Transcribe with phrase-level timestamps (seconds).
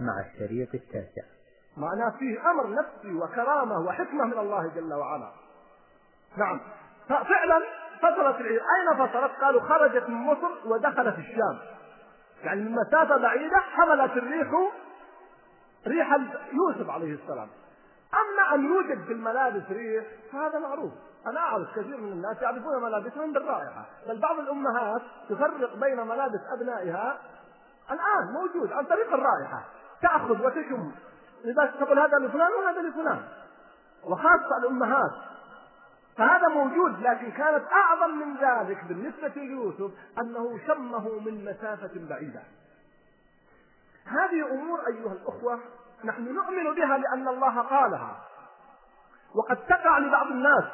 [0.00, 1.22] مع الشريط التاسع.
[1.76, 5.32] معناه فيه أمر نفسي وكرامة وحكمة من الله جل وعلا.
[6.36, 6.60] نعم.
[7.08, 7.62] ففعلا
[7.98, 11.58] فصلت العير أين فصلت؟ قالوا خرجت من مصر ودخلت الشام.
[12.44, 14.48] يعني من مسافة بعيدة حملت الريح
[15.86, 16.18] ريح
[16.52, 17.48] يوسف عليه السلام.
[18.14, 20.92] أما أن يوجد في الملابس ريح فهذا معروف.
[21.26, 23.86] أنا أعرف كثير من الناس يعرفون ملابسهم بالرائحة.
[24.08, 27.18] بل بعض الأمهات تفرق بين ملابس أبنائها
[27.90, 29.64] الآن موجود عن طريق الرائحة.
[30.02, 30.92] تأخذ وتشم.
[31.44, 33.22] لباس تقول هذا لفلان وهذا لفلان.
[34.04, 35.12] وخاصة الأمهات.
[36.16, 42.42] فهذا موجود لكن كانت أعظم من ذلك بالنسبة ليوسف أنه شمه من مسافة بعيدة.
[44.06, 45.60] هذه أمور أيها الأخوة
[46.04, 48.16] نحن نؤمن بها لأن الله قالها.
[49.34, 50.64] وقد تقع لبعض الناس.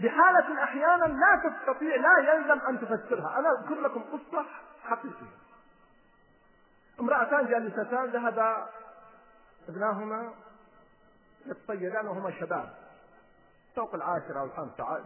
[0.00, 3.38] بحالة أحيانا لا تستطيع لا يلزم أن تفسرها.
[3.38, 4.44] أنا أذكر لكم قصة
[4.84, 5.45] حقيقية.
[7.00, 8.68] امرأتان جالستان ذهب
[9.68, 10.34] ابناهما
[11.46, 12.74] يتصيدان وهما شباب
[13.76, 15.04] فوق العاشرة أو الخامسة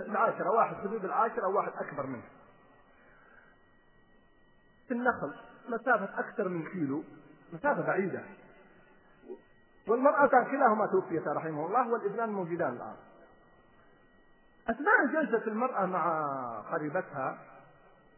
[0.00, 2.22] العاشرة واحد حدود العاشرة وواحد أكبر منه.
[4.88, 5.34] في النخل
[5.68, 7.04] مسافة أكثر من كيلو
[7.52, 8.22] مسافة بعيدة.
[9.88, 12.96] والمرأتان كلاهما توفيتا رحمه الله والابنان موجودان الآن.
[14.68, 16.30] أثناء جلسة المرأة مع
[16.72, 17.38] قريبتها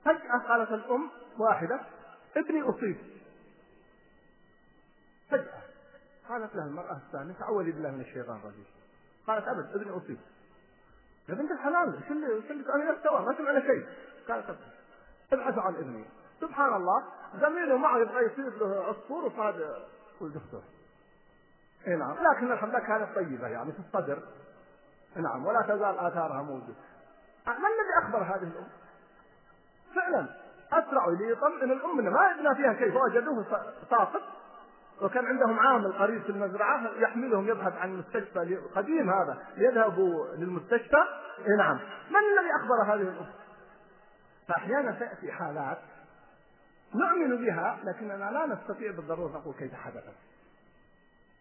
[0.04, 1.80] فجأة قالت الأم واحدة
[2.36, 2.96] ابني أصيب.
[5.30, 5.62] فجأة
[6.28, 8.66] قالت لها المرأة الثانية تعوذي بالله من الشيطان الرجيم.
[9.26, 10.18] قالت أبد ابني أصيب.
[11.28, 13.86] يا بنت الحلال شو اللي شو اللي أنا أستوى ما سمعنا شيء.
[14.28, 14.58] قالت
[15.32, 16.04] ابحثوا عن ابني.
[16.40, 17.04] سبحان الله
[17.40, 19.86] زميله معه يبغى يصير له عصفور وصاد
[20.20, 20.62] والدكتور
[21.86, 24.22] إي نعم لكن الحمد لله كانت طيبة يعني في الصدر.
[25.16, 26.74] نعم ولا تزال آثارها موجودة.
[27.46, 28.68] ما الذي أخبر هذه الأم؟
[29.94, 30.47] فعلا.
[30.72, 32.92] أسرعوا ليطمئن الأم ما يبنى فيها شيء.
[32.92, 33.46] فوجدوه
[33.90, 34.22] ساقط.
[35.02, 39.38] وكان عندهم عامل قريب في المزرعة يحملهم يبحث عن مستشفى قديم هذا.
[39.56, 41.04] ليذهبوا للمستشفى.
[41.46, 41.76] إيه نعم.
[42.10, 43.26] من الذي أخبر هذه الأم؟
[44.48, 45.78] فأحيانا تأتي حالات
[46.94, 50.16] نؤمن بها لكننا لا نستطيع بالضرورة نقول كيف حدثت.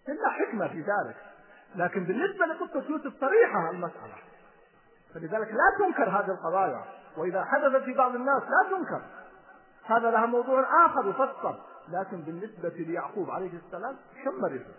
[0.09, 1.15] إلا حكمة في ذلك.
[1.75, 4.15] لكن بالنسبة لقصة يوسف صريحة المسألة.
[5.13, 6.83] فلذلك لا تنكر هذه القضايا.
[7.17, 9.01] وإذا حدثت في بعض الناس لا تنكر.
[9.87, 11.55] هذا لها موضوع آخر يفصل.
[11.89, 14.75] لكن بالنسبة ليعقوب عليه السلام شم رزق.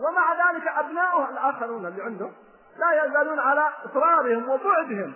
[0.00, 2.32] ومع ذلك أبناؤه الآخرون اللي عندهم
[2.76, 5.14] لا يزالون على إصرارهم وبعدهم.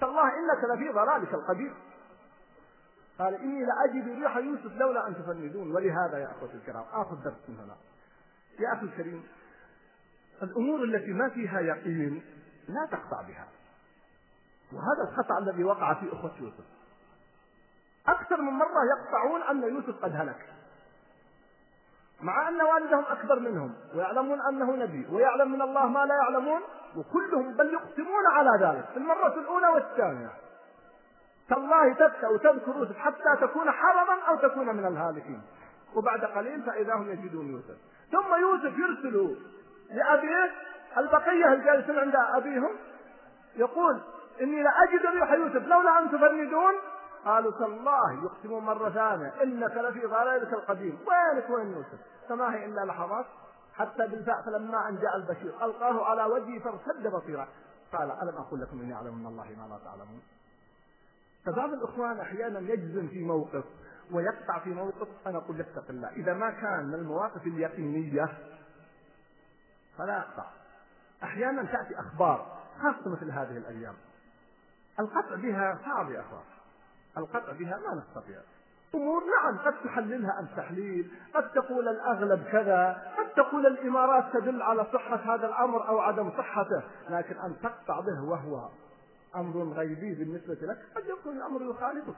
[0.00, 1.74] تالله إنك لفي ضلالك القديم.
[3.18, 5.74] قال إني لأجد ريح يوسف لولا أن تفندون.
[5.74, 7.76] ولهذا يا أخوتي الكرام آخذ درس من هنا.
[8.58, 9.24] يا أخي الكريم
[10.42, 12.22] الأمور التي ما فيها يقين
[12.68, 13.48] لا تقطع بها.
[14.72, 16.75] وهذا الخطأ الذي وقع في أخوة يوسف.
[18.08, 20.46] أكثر من مرة يقطعون أن يوسف قد هلك.
[22.20, 26.60] مع أن والدهم أكبر منهم ويعلمون أنه نبي ويعلم من الله ما لا يعلمون
[26.96, 30.30] وكلهم بل يقسمون على ذلك في المرة الأولى والثانية.
[31.48, 35.42] تالله تبكى وتذكر يوسف حتى تكون حرما أو تكون من الهالكين.
[35.94, 37.76] وبعد قليل فإذا هم يجدون يوسف.
[38.12, 39.36] ثم يوسف يرسل
[39.90, 40.52] لأبيه
[40.96, 42.70] البقية الجالسين عند أبيهم
[43.56, 44.00] يقول
[44.40, 46.74] إني لأجد ريح يوسف لولا أن تفندون
[47.26, 50.98] قالوا تالله يقسمون مرة ثانية إنك لفي ضلالك القديم.
[51.06, 51.98] وينك وين يوسف؟
[52.28, 53.26] فما هي إلا لحظات.
[53.74, 57.48] حتى بالفعل فلما أن جاء البشير ألقاه على وجهه فارتد بصيرا.
[57.92, 60.22] قال ألم أقول لكم إني أعلم من الله ما لا تعلمون؟
[61.46, 63.64] فبعض الإخوان أحيانا يجزم في موقف
[64.12, 66.08] ويقطع في موقف أنا أقول اتق الله.
[66.08, 68.28] إذا ما كان من المواقف اليقينية
[69.98, 70.46] فلا يقطع
[71.22, 73.94] أحيانا تأتي أخبار خاصة مثل هذه الأيام.
[75.00, 76.55] القطع بها صعب يا أخوان.
[77.16, 78.38] القطع بها ما نستطيع.
[78.94, 84.86] أمور نعم قد تحللها أن تحليل قد تقول الأغلب كذا قد تقول الإمارات تدل على
[84.92, 88.68] صحة هذا الأمر أو عدم صحته لكن أن تقطع به وهو
[89.36, 92.16] أمر غيبي بالنسبة لك قد يكون الأمر يخالفك.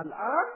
[0.00, 0.46] الآن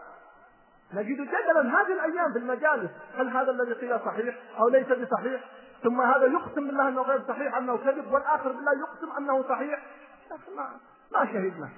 [0.92, 5.44] نجد جدلا هذه الأيام في المجالس هل هذا الذي قيل صحيح أو ليس بصحيح؟
[5.82, 9.86] ثم هذا يقسم بالله أنه غير صحيح أنه كذب والآخر بالله يقسم أنه صحيح.
[10.56, 10.70] ما,
[11.12, 11.68] ما شهدنا.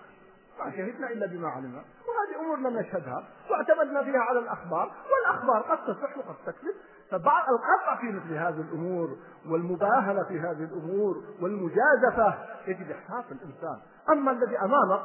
[0.58, 1.78] ما شهدنا إلا بما علمنا.
[1.78, 3.24] وهذه أمور لم نشهدها.
[3.50, 4.92] واعتمدنا فيها على الأخبار.
[5.12, 6.74] والأخبار قد تصح وقد تكذب.
[7.10, 9.16] فبعض القطع في مثل هذه الأمور
[9.48, 12.34] والمباهلة في هذه الأمور والمجازفة
[12.66, 13.78] يجب إحساس الإنسان.
[14.10, 15.02] أما الذي أمامك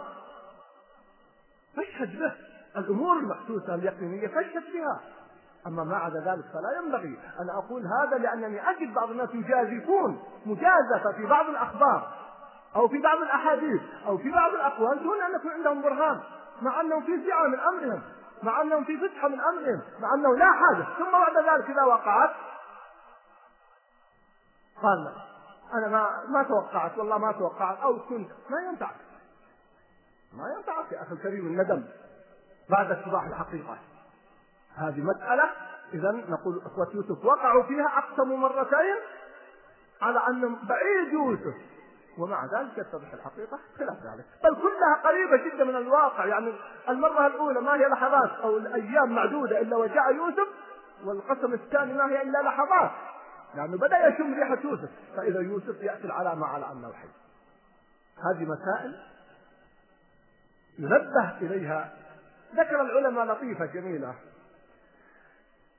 [1.75, 2.33] فاشهد به.
[2.77, 4.99] الأمور المحسوسة اليقينية فاشهد بها.
[5.67, 11.11] أما ما عدا ذلك فلا ينبغي أن أقول هذا لأنني أجد بعض الناس يجازفون مجازفة
[11.17, 12.26] في بعض الأخبار.
[12.75, 16.19] أو في بعض الأحاديث أو في بعض الأقوال دون أن يكون عندهم برهان
[16.61, 18.01] مع أنهم في سعة من أمرهم
[18.43, 20.85] مع أنهم في فتحة من أمرهم مع أنه لا حاجة.
[20.97, 22.35] ثم بعد ذلك إذا وقعت
[24.81, 25.13] قال
[25.73, 28.95] أنا ما ما توقعت والله ما توقعت أو كنت ما ينفعك.
[30.33, 31.83] ما ينفعك يا أخي الكريم الندم
[32.69, 33.77] بعد اتضاح الحقيقة.
[34.75, 35.49] هذه مسألة
[35.93, 38.97] إذا نقول إخوة يوسف وقعوا فيها أقسموا مرتين
[40.01, 41.55] على أنهم بعيد يوسف
[42.17, 44.25] ومع ذلك يتضح الحقيقة خلاف ذلك.
[44.43, 46.53] بل كلها قريبة جدا من الواقع يعني
[46.89, 50.47] المرة الأولى ما هي لحظات أو الأيام معدودة إلا وجاء يوسف
[51.05, 52.91] والقسم الثاني ما هي إلا لحظات
[53.55, 54.89] لأنه بدأ يشم ريحة يوسف.
[55.15, 57.07] فإذا يوسف يأتي العلامة على أنه حي.
[58.17, 58.95] هذه مسائل
[60.79, 61.93] ينبه إليها.
[62.55, 64.15] ذكر العلماء لطيفة جميلة.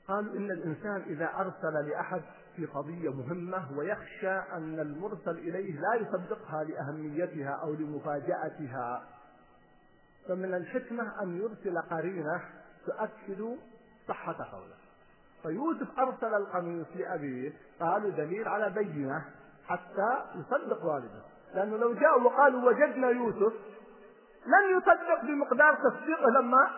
[0.08, 2.22] قالوا إن الإنسان إذا أرسل لأحد
[2.58, 9.02] في قضية مهمة ويخشى أن المرسل إليه لا يصدقها لأهميتها أو لمفاجأتها.
[10.28, 12.40] فمن الحكمة أن يرسل قرينة
[12.86, 13.56] تؤكد
[14.08, 14.74] صحة قوله.
[15.42, 19.24] فيوسف أرسل القميص لأبيه قالوا دليل على بينة
[19.66, 21.22] حتى يصدق والده.
[21.54, 23.52] لأنه لو جاءوا وقالوا وجدنا يوسف
[24.46, 26.70] لن يصدق بمقدار تصديقه لما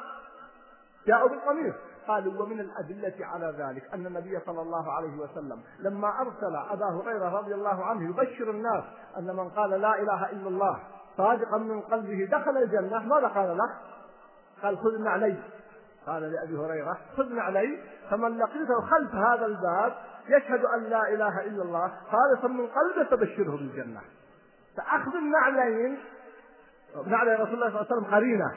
[1.06, 1.74] جاءوا بالقميص.
[2.10, 7.38] قالوا ومن الأدلة على ذلك أن النبي صلى الله عليه وسلم لما أرسل أبا هريرة
[7.38, 8.84] رضي الله عنه يبشر الناس
[9.18, 10.78] أن من قال لا إله إلا الله
[11.16, 13.70] صادقا من قلبه دخل الجنة ماذا قال له؟
[14.62, 15.36] قال خذ علي.
[16.06, 17.78] قال لأبي هريرة خذ علي.
[18.10, 19.92] فمن لقيته خلف هذا الباب
[20.28, 24.00] يشهد أن لا إله إلا الله خالصا من قلبه فبشره بالجنة.
[24.76, 25.98] فأخذ النعلين
[27.06, 28.52] نعلي رسول الله صلى الله عليه وسلم قرينة.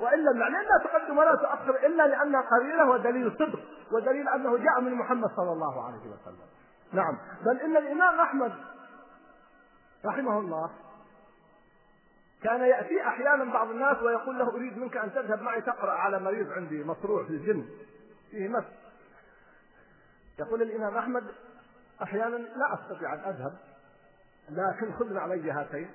[0.00, 3.60] وإلا المعنى لا تقدم ولا تؤخر إلا لأنها قرينه ودليل صدق
[3.92, 6.48] ودليل أنه جاء من محمد صلى الله عليه وسلم.
[6.92, 7.18] نعم.
[7.46, 8.52] بل إن الإمام أحمد
[10.04, 10.70] رحمه الله
[12.42, 16.52] كان يأتي أحيانا بعض الناس ويقول له أريد منك أن تذهب معي تقرأ على مريض
[16.52, 17.68] عندي مصروع في الجن
[18.30, 18.64] فيه مس.
[20.38, 21.24] يقول الإمام أحمد
[22.02, 23.56] أحيانا لا أستطيع أن أذهب
[24.50, 25.90] لكن خذنا علي هاتين.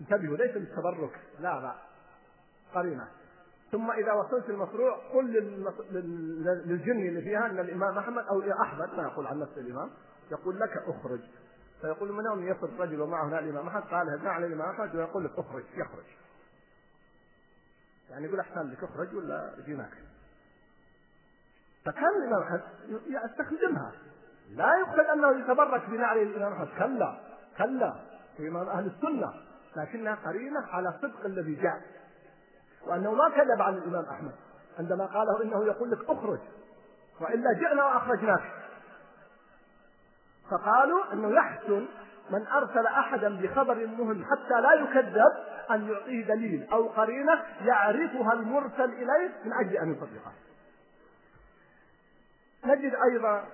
[0.00, 1.74] انتبهوا ليس بالتبرك لا لا.
[2.74, 3.08] قرينة.
[3.72, 5.32] ثم إذا وصلت المصروع قل
[6.66, 9.90] للجن اللي فيها أن الإمام أحمد أو أحمد ما يقول عن نفسه الإمام
[10.30, 11.20] يقول لك أخرج.
[11.80, 15.38] فيقول من يوم يصل رجل ومعه الإمام أحمد قال هدنا على الإمام أحمد ويقول لك
[15.38, 16.04] أخرج يخرج.
[18.10, 19.92] يعني يقول أحسن لك أخرج ولا جيناك
[21.84, 23.92] فكان الإمام أحمد يستخدمها.
[24.50, 26.68] لا يقصد أنه يتبرك بنعل الإمام أحمد.
[26.78, 27.20] كلا
[27.58, 28.00] كلا.
[28.40, 29.34] إمام أهل السنة.
[29.76, 31.82] لكنها قرينة على صدق الذي جاء.
[32.86, 34.32] وأنه ما كذب عن الإمام أحمد
[34.78, 36.38] عندما قاله إنه يقول لك أخرج
[37.20, 38.52] وإلا جئنا وأخرجناك.
[40.50, 41.86] فقالوا أنه يحسن
[42.30, 45.32] من أرسل أحدا بخبر مهم حتى لا يكذب
[45.70, 50.32] أن يعطيه دليل أو قرينة يعرفها المرسل إليه من أجل أن يصدقه.
[52.64, 53.44] نجد أيضا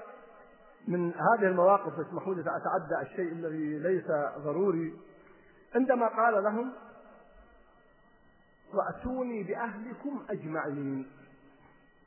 [0.88, 4.06] من هذه المواقف اسمحوا لي أتعدى الشيء الذي ليس
[4.38, 4.94] ضروري
[5.74, 6.72] عندما قال لهم
[8.74, 11.10] وأتوني بأهلكم أجمعين.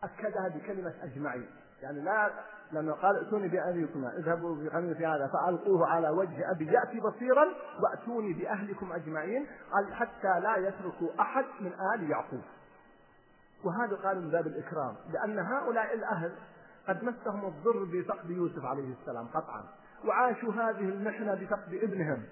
[0.04, 1.48] أكدها بكلمة أجمعين.
[1.82, 2.32] يعني لا
[2.72, 4.06] لما قال ائتوني بأهلكم.
[4.06, 7.46] اذهبوا بقميص هذا فألقوه على وجه أبي يأتي بصيرا
[7.84, 9.48] وأتوني بأهلكم أجمعين.
[9.72, 12.42] قال حتى لا يتركوا أحد من آل يعقوب.
[13.64, 16.32] وهذا قال من باب الإكرام لأن هؤلاء الأهل
[16.88, 19.63] قد مسهم الضر بفقد يوسف عليه السلام قطعا.
[20.06, 22.24] وعاشوا هذه المحنة بفقد ابنهم.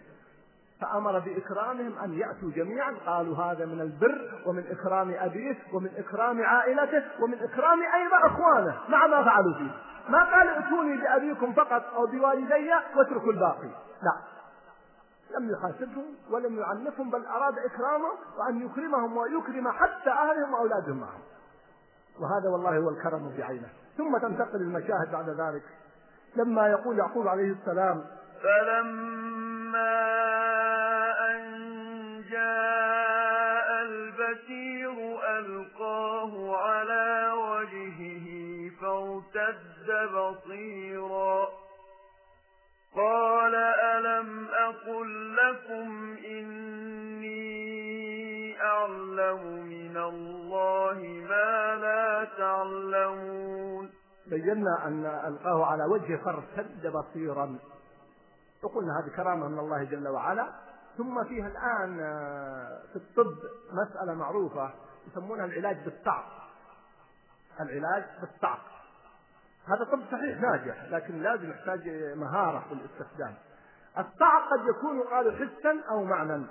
[0.82, 2.96] فأمر بإكرامهم أن يأتوا جميعا.
[3.06, 8.80] قالوا هذا من البر ومن إكرام أبيه ومن إكرام عائلته ومن إكرام أيضا إخوانه.
[8.90, 9.72] مع ما فعلوا فيه.
[10.10, 13.70] ما قال ائتوني بأبيكم فقط أو بوالدي واتركوا الباقي.
[14.04, 14.18] لا.
[15.40, 21.22] لم يحاسبهم ولم يعنفهم بل أراد إكرامهم وأن يكرمهم ويكرم حتى أهلهم وأولادهم معهم.
[22.20, 23.70] وهذا والله هو الكرم بعينه.
[23.98, 25.64] ثم تنتقل المشاهد بعد ذلك.
[26.36, 28.06] لما يقول يعقوب عليه السلام
[28.44, 29.84] فلما
[35.40, 38.28] ألقاه على وجهه
[38.82, 41.48] فارتد بصيرا.
[42.96, 47.44] قال ألم أقل لكم إني
[48.62, 50.98] أعلم من الله
[51.30, 53.90] ما لا تعلمون.
[54.28, 57.60] بينا أن ألقاه على وجهه فارتد بصيرا.
[58.64, 60.73] وقلنا هذه كرامة من الله جل وعلا.
[60.98, 61.98] ثم فيها الآن
[62.94, 63.36] في الطب
[63.72, 64.74] مسألة معروفة
[65.08, 66.26] يسمونها العلاج بالطعق
[67.60, 68.74] العلاج بالطعق
[69.68, 73.36] هذا طب صحيح ناجح لكن لازم يحتاج مهارة في الاستخدام.
[73.98, 76.46] الطعق قد يكون قالوا حسا أو معنى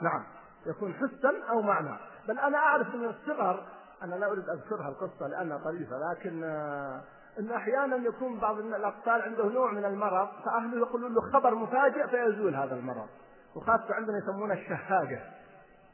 [0.00, 0.24] نعم
[0.66, 1.96] يكون حسا أو معنى
[2.28, 3.66] بل أنا أعرف من الصغر
[4.02, 6.44] أنا لا أريد أذكرها القصة لأنها طريفة لكن
[7.38, 12.54] أن أحيانا يكون بعض الأطفال عنده نوع من المرض فأهله يقولون له خبر مفاجئ فيزول
[12.54, 13.08] هذا المرض.
[13.54, 15.20] وخاصة عندنا يسمونه الشهاقة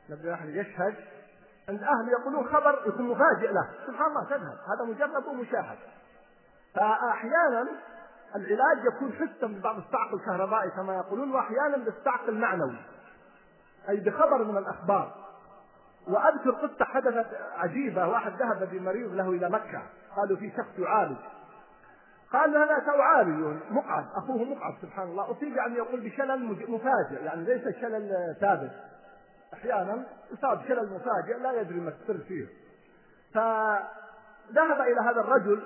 [0.09, 0.95] لما واحد يشهد
[1.68, 3.71] عند أهله يقولون خبر يكون مفاجئ له.
[3.87, 4.59] سبحان الله تذهب.
[4.68, 5.78] هذا مجرد ومشاهد.
[6.75, 7.68] فأحيانا
[8.37, 12.76] العلاج يكون حسا ببعض الصعق الكهربائي كما يقولون وأحيانا بالصعق المعنوي.
[13.88, 15.27] أي بخبر من الأخبار.
[16.09, 19.83] وأذكر قصة حدثت عجيبة واحد ذهب بمريض له إلى مكة
[20.17, 21.17] قالوا في شخص يعالج.
[22.33, 25.31] قال هذا تعالج مقعد أخوه مقعد سبحان الله.
[25.31, 28.71] أصيب يعني يقول بشلل مفاجئ يعني ليس شلل ثابت.
[29.55, 32.47] أحيانا يصاب شلل مفاجئ لا يدري ما السر فيه.
[33.35, 35.62] فذهب إلى هذا الرجل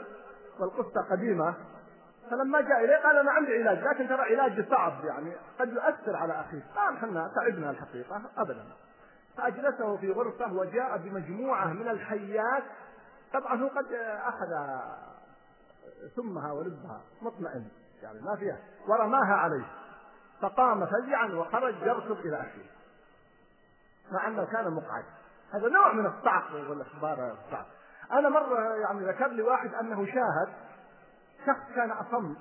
[0.61, 1.55] والقصة قديمة.
[2.31, 6.41] فلما جاء إليه قال أنا عندي علاج لكن ترى علاجي صعب يعني قد يؤثر على
[6.41, 8.65] أخيك قال إحنا تعبنا الحقيقة أبدا.
[9.37, 12.65] فأجلسه في غرفة وجاء بمجموعة من الحيات.
[13.33, 14.81] طبعا هو قد أخذ
[16.17, 17.69] ثمها ولبها مطمئن
[18.03, 18.59] يعني ما فيها
[18.89, 19.67] ورماها عليه.
[20.41, 22.71] فقام فزعا وخرج يركض إلى أخيه
[24.13, 25.05] مع أنه كان مقعد.
[25.53, 27.67] هذا نوع من الصعق والإخبار الصعق.
[28.13, 30.53] أنا مرة يعني ذكر لي واحد أنه شاهد
[31.47, 32.37] شخص كان أصم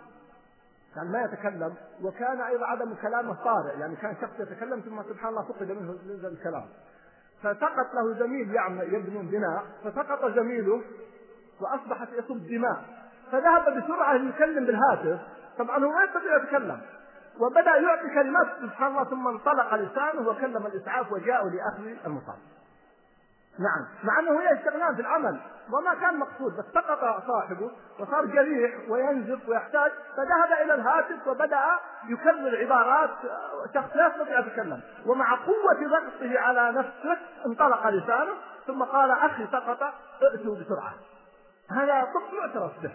[0.96, 5.44] يعني ما يتكلم وكان أيضا عدم كلامه طارئ يعني كان شخص يتكلم ثم سبحان الله
[5.44, 5.96] فقد منه
[6.28, 6.66] الكلام.
[7.44, 10.82] فسقط له زميل يعمل يبنون بناء فسقط زميله
[11.62, 12.84] وأصبحت يصب دماء.
[13.32, 15.20] فذهب بسرعة يكلم بالهاتف
[15.58, 16.82] طبعا هو ما يستطيع يتكلم.
[17.40, 22.38] وبدأ يعطي كلمات سبحان الله ثم انطلق لسانه وكلم الإسعاف وجاءوا لأخذ المصاب.
[23.60, 23.88] نعم.
[24.04, 25.40] مع أنه يشتغلان في العمل
[25.74, 31.80] وما كان مقصود بس سقط صاحبه وصار جريح وينزف ويحتاج فذهب إلى الهاتف وبدأ
[32.10, 33.10] يكرر عبارات
[33.74, 34.82] شخص لا يستطيع يتكلم.
[35.06, 38.34] ومع قوة ضغطه على نفسه انطلق لسانه
[38.68, 39.84] ثم قال أخي سقط
[40.24, 40.94] ائتوا بسرعة.
[41.72, 42.92] هذا طب معترف به.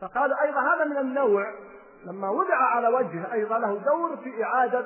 [0.00, 1.54] فقالوا أيضا هذا من النوع
[2.06, 4.84] لما وضع على وجه أيضا له دور في إعادة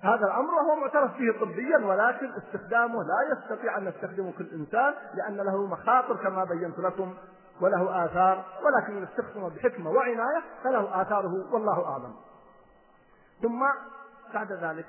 [0.00, 5.36] هذا الأمر وهو معترف به طبيا ولكن استخدامه لا يستطيع أن يستخدمه كل إنسان لأن
[5.36, 7.14] له مخاطر كما بينت لكم
[7.60, 12.14] وله آثار ولكن ان استخدمه بحكمة وعناية فله آثاره والله أعلم.
[13.42, 13.64] ثم
[14.34, 14.86] بعد ذلك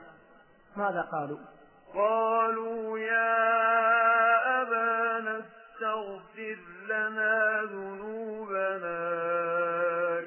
[0.75, 1.37] ماذا قالوا؟
[1.93, 6.57] قالوا يا أبانا استغفر
[6.89, 8.99] لنا ذنوبنا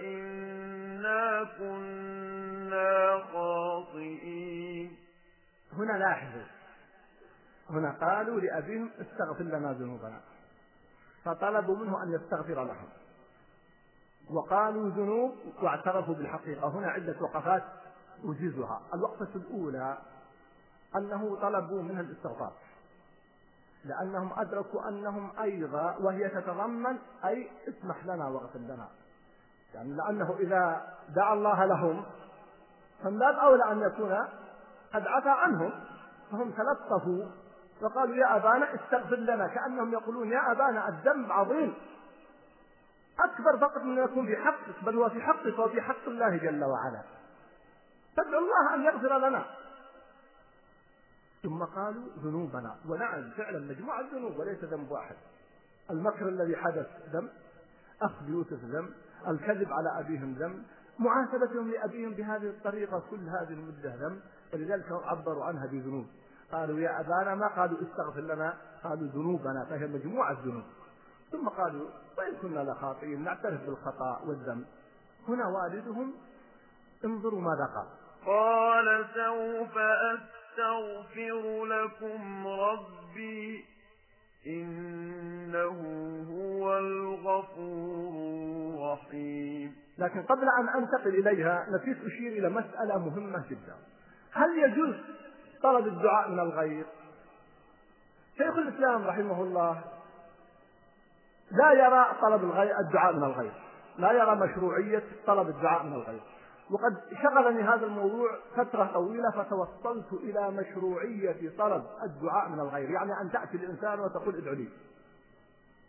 [0.01, 1.98] إنا كنا
[5.79, 6.43] هنا لاحظوا.
[7.71, 10.21] هنا قالوا لأبيهم استغفر لنا ذنوبنا.
[11.25, 12.89] فطلبوا منه أن يستغفر لهم.
[14.31, 16.69] وقالوا ذنوب واعترفوا بالحقيقة.
[16.69, 17.65] هنا عدة وقفات
[18.25, 18.83] أجيزها.
[18.95, 19.99] الوقفة الأولى
[20.97, 22.53] أنه طلبوا منه الاستغفار.
[23.85, 28.89] لأنهم أدركوا أنهم أيضا وهي تتضمن أي اسمح لنا واغفر لنا.
[29.75, 32.05] يعني لأنه إذا دعا الله لهم
[33.03, 34.29] فمن باب أولى أن يكون
[34.95, 35.73] قد عفى عنهم
[36.31, 37.25] فهم تلطفوا
[37.83, 41.75] وقالوا يا أبانا استغفر لنا كأنهم يقولون يا أبانا الذنب عظيم.
[43.19, 47.03] أكبر فقط من يكون في حقك بل هو في حقك وفي حق الله جل وعلا.
[48.17, 49.45] فادعوا الله أن يغفر لنا.
[51.43, 55.17] ثم قالوا ذنوبنا ونعم فعلا مجموعة ذنوب وليس ذنب واحد.
[55.91, 57.31] المكر الذي حدث ذنب
[58.03, 58.91] أخذ يوسف ذنب
[59.29, 60.63] الكذب على أبيهم ذنب
[60.99, 64.21] معاتبتهم لأبيهم بهذه الطريقة كل هذه المدة ذنب
[64.55, 66.07] ولذلك عبروا عنها بذنوب.
[66.53, 70.65] قالوا يا أبانا ما قالوا استغفر لنا قالوا ذنوبنا فهي مجموعة ذنوب.
[71.33, 71.89] ثم قالوا
[72.19, 74.67] وإن كنا لخاطئين نعترف بالخطأ والذنب.
[75.29, 76.15] هنا والدهم
[77.05, 77.87] انظروا ماذا قال.
[78.27, 83.65] قال سوف أستغفر لكم ربي
[84.47, 85.79] إنه
[86.31, 88.29] هو الغفور
[88.75, 89.77] الرحيم.
[89.99, 93.77] لكن قبل أن أنتقل إليها نسيت أشير إلى مسألة مهمة جدا.
[94.33, 94.95] هل يجوز
[95.63, 96.87] طلب الدعاء من الغير؟
[98.39, 99.85] شيخ الإسلام رحمه الله
[101.51, 103.53] لا يرى طلب الغير الدعاء من الغير.
[103.99, 106.21] لا يرى مشروعية طلب الدعاء من الغير.
[106.71, 112.91] وقد شغلني هذا الموضوع فترة طويلة فتوصلت إلى مشروعية طلب الدعاء من الغير.
[112.91, 114.69] يعني أن تأتي الإنسان وتقول ادعو لي.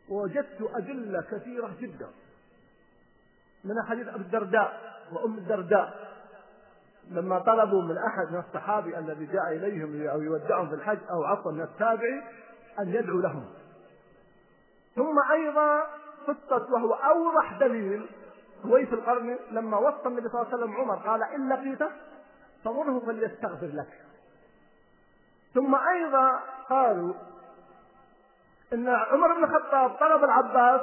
[0.10, 2.08] ووجدت أدلة كثيرة جدا.
[3.64, 6.09] من حديث أبي الدرداء وأم الدرداء.
[7.10, 11.52] لما طلبوا من أحد من الصحابي الذي جاء إليهم أو يودعهم في الحج أو عفوا
[11.52, 12.22] من التابعي
[12.80, 13.46] أن يدعو لهم.
[14.96, 15.84] ثم أيضا
[16.28, 18.10] قصة وهو أوضح دليل
[18.64, 21.90] في القرن لما وصى النبي صلى الله عليه وسلم عمر قال إن لقيته
[22.66, 24.06] فمره فليستغفر لك.
[25.54, 26.40] ثم أيضا
[26.70, 27.14] قالوا
[28.74, 30.82] إن عمر بن الخطاب طلب العباس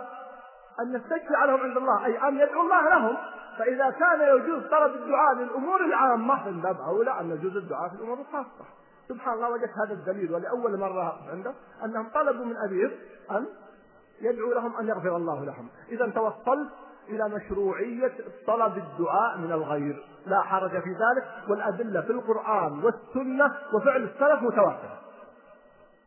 [0.80, 3.16] أن يستشفع لهم عند الله أي أن يدعو الله لهم.
[3.58, 8.20] فإذا كان يجوز طلب الدعاء للأمور العامة من باب أولى أن يجوز الدعاء في الأمور
[8.20, 8.64] الخاصة.
[9.08, 12.90] سبحان الله وجدت هذا الدليل ولأول مرة عنده أنهم طلبوا من أبيه
[13.30, 13.46] أن
[14.20, 15.68] يدعو لهم أن يغفر الله لهم.
[15.88, 16.70] إذا توصلت
[17.08, 18.12] إلى مشروعية
[18.46, 20.04] طلب الدعاء من الغير.
[20.26, 24.98] لا حرج في ذلك والأدلة في القرآن والسنة وفعل السلف متواترة.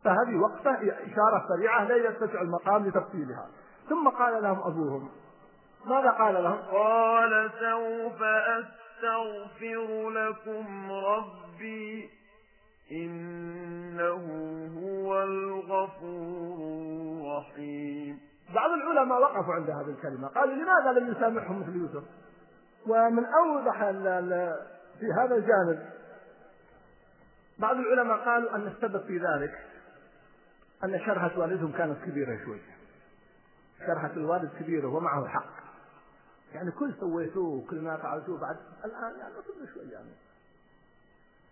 [0.04, 3.46] فهذه وقفة إشارة سريعة لا يتسع المقام لتفصيلها.
[3.88, 5.08] ثم قال لهم أبوهم
[5.86, 12.10] ماذا قال لهم؟ قال سوف أستغفر لكم ربي
[12.92, 14.20] إنه
[14.82, 16.80] هو الغفور
[17.40, 18.18] الرحيم.
[18.54, 20.28] بعض العلماء وقفوا عند هذه الكلمة.
[20.28, 22.04] قالوا لماذا لم يسامحهم مثل يوسف؟
[22.86, 23.78] ومن أوضح
[25.00, 25.90] في هذا الجانب
[27.58, 29.58] بعض العلماء قالوا أن السبب في ذلك
[30.84, 32.60] أن شرهة والدهم كانت كبيرة شوي.
[33.86, 35.59] شرهة الوالد كبيرة ومعه حق.
[36.52, 39.34] يعني كل سويتوه وكل ما فعلتوه بعد الآن يعني
[39.74, 40.10] شوي يعني.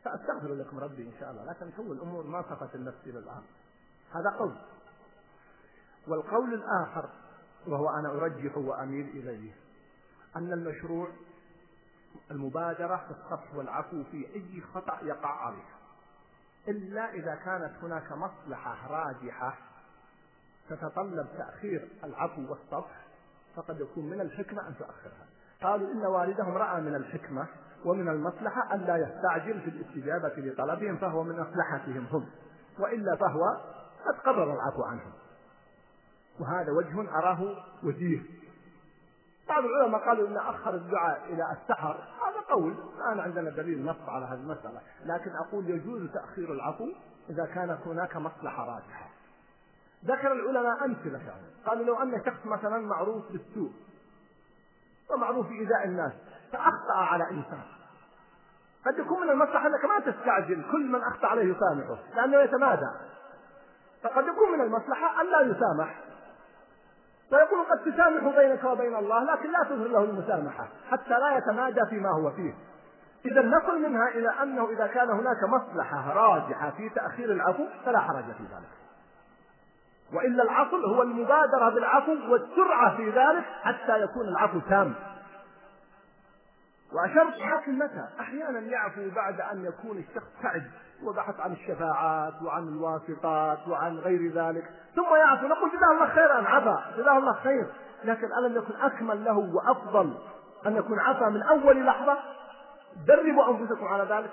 [0.05, 3.43] سأستغفر لكم ربي إن شاء الله لكن هو الأمور؟ ما صفت النفس إلى الآن.
[4.15, 4.57] هذا قول.
[6.09, 7.11] والقول الآخر
[7.67, 9.53] وهو أنا أرجح وأميل إليه
[10.37, 11.09] أن المشروع
[12.31, 15.79] المبادرة في الصفح والعفو في أي خطأ يقع عليه
[16.69, 19.59] إلا إذا كانت هناك مصلحة راجحة
[20.69, 23.08] تتطلب تأخير العفو والصفح
[23.59, 25.27] فقد يكون من الحكمة أن تؤخرها.
[25.63, 27.47] قالوا إن والدهم رأى من الحكمة
[27.85, 32.27] ومن المصلحة أن لا يستعجل في الاستجابة لطلبهم فهو من مصلحتهم هم.
[32.79, 33.43] وإلا فهو
[34.07, 35.13] قد قرر العفو عنهم.
[36.41, 38.23] وهذا وجه أراه وجيه
[39.49, 42.75] بعض العلماء قالوا إن أخر الدعاء إلى السحر هذا قول.
[42.99, 44.81] الآن عندنا دليل نص على هذه المسألة.
[45.05, 46.87] لكن أقول يجوز تأخير العفو
[47.31, 49.08] إذا كانت هناك مصلحة راجحة
[50.05, 53.73] ذكر العلماء أمثلة يعني قالوا لو أن شخص مثلا معروف بالسوء
[55.11, 56.13] ومعروف بإيذاء الناس
[56.53, 57.63] فأخطأ على إنسان.
[58.87, 62.91] قد يكون من المصلحة أنك ما تستعجل كل من أخطأ عليه يسامحه لأنه يتمادى.
[64.03, 66.01] فقد يكون من المصلحة أن لا يسامح.
[67.33, 72.11] ويقول قد تسامح بينك وبين الله لكن لا تظهر له المسامحة حتى لا يتمادى فيما
[72.11, 72.55] هو فيه.
[73.25, 78.25] إذا نصل منها إلى أنه إذا كان هناك مصلحة راجحة في تأخير العفو فلا حرج
[78.25, 78.88] في ذلك.
[80.15, 84.95] وإلا العقل هو المبادرة بالعفو والسرعة في ذلك حتى يكون العفو تام.
[86.93, 90.63] وأشرت لكن متى؟ أحيانا يعفو بعد أن يكون الشخص تعب.
[91.03, 94.71] وبحث عن الشفاعات وعن الواسطات وعن غير ذلك.
[94.97, 95.47] ثم يعفو.
[95.47, 96.85] نقول جزاه الله خيرا عفا.
[96.97, 97.67] جزاه الله خير.
[98.05, 100.15] لكن ألم يكن أكمل له وأفضل
[100.67, 102.19] أن يكون عفا من أول لحظة؟
[103.07, 104.31] دربوا أنفسكم على ذلك.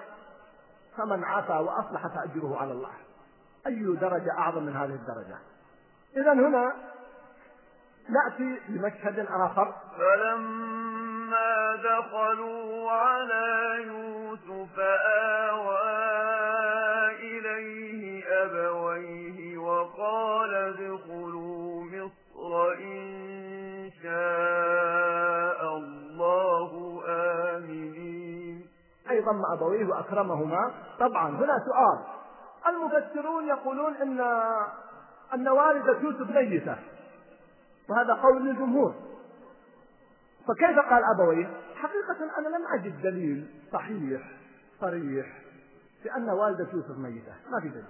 [0.98, 2.92] فمن عفا وأصلح فأجره على الله.
[3.68, 5.38] أي درجة أعظم من هذه الدرجة
[6.18, 6.74] إذا هنا
[8.10, 9.74] نأتي لمشهد آخر.
[9.98, 14.80] فلما دخلوا على يوسف
[15.50, 16.06] آوى
[17.20, 28.68] إليه أبويه وقال ادخلوا مصر إن شاء الله آمنين.
[29.10, 30.72] أي ضم أبويه وأكرمهما.
[31.00, 32.16] طبعا هنا سؤال.
[32.68, 34.22] المفسرون يقولون إن
[35.36, 36.78] أن والدة يوسف ميتة.
[37.90, 38.96] وهذا قول للجمهور.
[40.48, 44.22] فكيف قال أبويه حقيقة أنا لم أجد دليل صحيح
[44.82, 45.26] صريح
[46.04, 47.34] في أن والدة يوسف ميتة.
[47.52, 47.86] ما في دليل.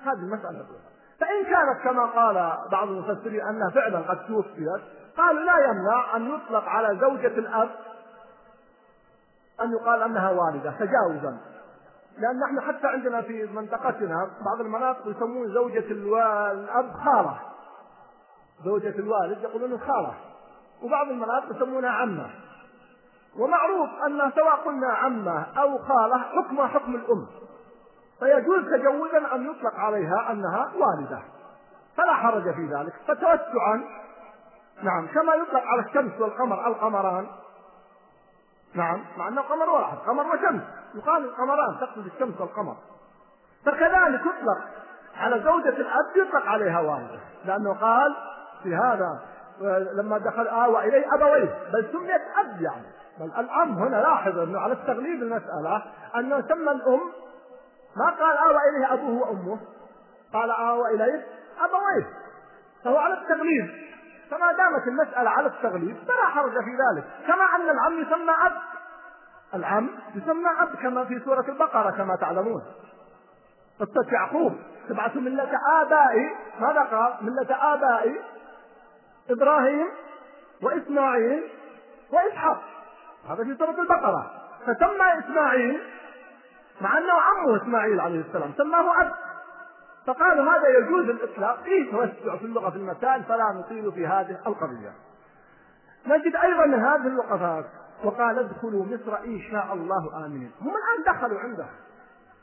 [0.00, 0.94] هذه المسألة الأولى.
[1.20, 4.82] فإن كانت كما قال بعض المفسرين أنها فعلا قد توفيت
[5.16, 7.70] قالوا لا يمنع أن يطلق على زوجة الأب
[9.60, 11.53] أن يقال أنها والدة تجاوزا.
[12.18, 15.84] لأن نحن حتى عندنا في منطقتنا بعض المناطق يسمون زوجة
[16.52, 17.38] الأب خالة.
[18.64, 20.14] زوجة الوالد يقولون خالة
[20.82, 22.30] وبعض المناطق يسمونها عمة.
[23.38, 27.26] ومعروف أن سواء قلنا عمة أو خالة حكمها حكم الأم.
[28.18, 31.22] فيجوز تجوزا أن يطلق عليها أنها والدة.
[31.96, 32.92] فلا حرج في ذلك.
[33.06, 33.84] فتوسعا.
[34.82, 37.26] نعم كما يطلق على الشمس والقمر القمران.
[38.74, 40.62] نعم مع أنه قمر واحد قمر وشمس.
[40.94, 42.76] يقال القمران تقصد الشمس والقمر.
[43.66, 44.58] فكذلك يطلق
[45.16, 47.18] على زوجة الأب يطلق عليها والدة.
[47.44, 48.16] لأنه قال
[48.62, 49.20] في هذا
[49.92, 51.58] لما دخل آوى إليه أبويه.
[51.72, 52.86] بل سميت أب يعني.
[53.20, 55.82] بل الأم هنا لاحظ أنه على التغليب المسألة
[56.16, 57.00] أنه سمى الأم
[57.96, 59.58] ما قال آوى إليه أبوه وأمه.
[60.32, 61.26] قال آوى إليه
[61.60, 62.06] أبويه.
[62.84, 63.70] فهو على التغليب.
[64.30, 67.04] فما دامت المسألة على التغليب فلا حرج في ذلك.
[67.26, 68.52] كما أن العم يسمى أب.
[69.54, 72.62] العم يسمى أب كما في سورة البقرة كما تعلمون.
[73.80, 76.30] قصة يعقوب اتبعت ملة آبائي.
[76.60, 78.20] ماذا قال؟ ملة آبائي.
[79.30, 79.86] إبراهيم
[80.62, 81.42] وإسماعيل
[82.12, 82.62] وإسحاق.
[83.28, 84.30] هذا في سورة البقرة.
[84.66, 85.82] فسمى إسماعيل
[86.80, 89.12] مع أنه عمه إسماعيل عليه السلام سماه أب
[90.06, 91.62] فقالوا هذا يجوز الإطلاق.
[91.62, 94.92] فيه توسع في اللغة في المسائل؟ فلا نطيل في هذه القضية.
[96.06, 97.64] نجد أيضا من هذه الوقفات
[98.04, 100.50] وقال ادخلوا مصر إن شاء الله آمنين.
[100.60, 101.66] هم الآن دخلوا عنده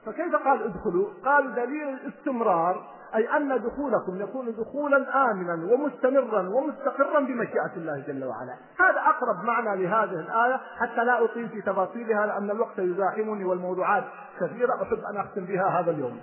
[0.05, 7.73] فكيف قال ادخلوا؟ قال دليل الاستمرار أي أن دخولكم يكون دخولا آمنا ومستمرا ومستقرا بمشيئة
[7.77, 8.55] الله جل وعلا.
[8.79, 14.03] هذا أقرب معنى لهذه الآية حتى لا أطيل في تفاصيلها لأن الوقت يزاحمني والموضوعات
[14.39, 16.21] كثيرة أحب أن أختم بها هذا اليوم.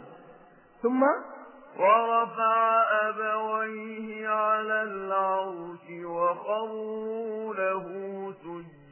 [0.82, 1.02] ثم
[1.80, 7.84] ورفع أبويه على العرش وخروا له
[8.42, 8.77] سجدا.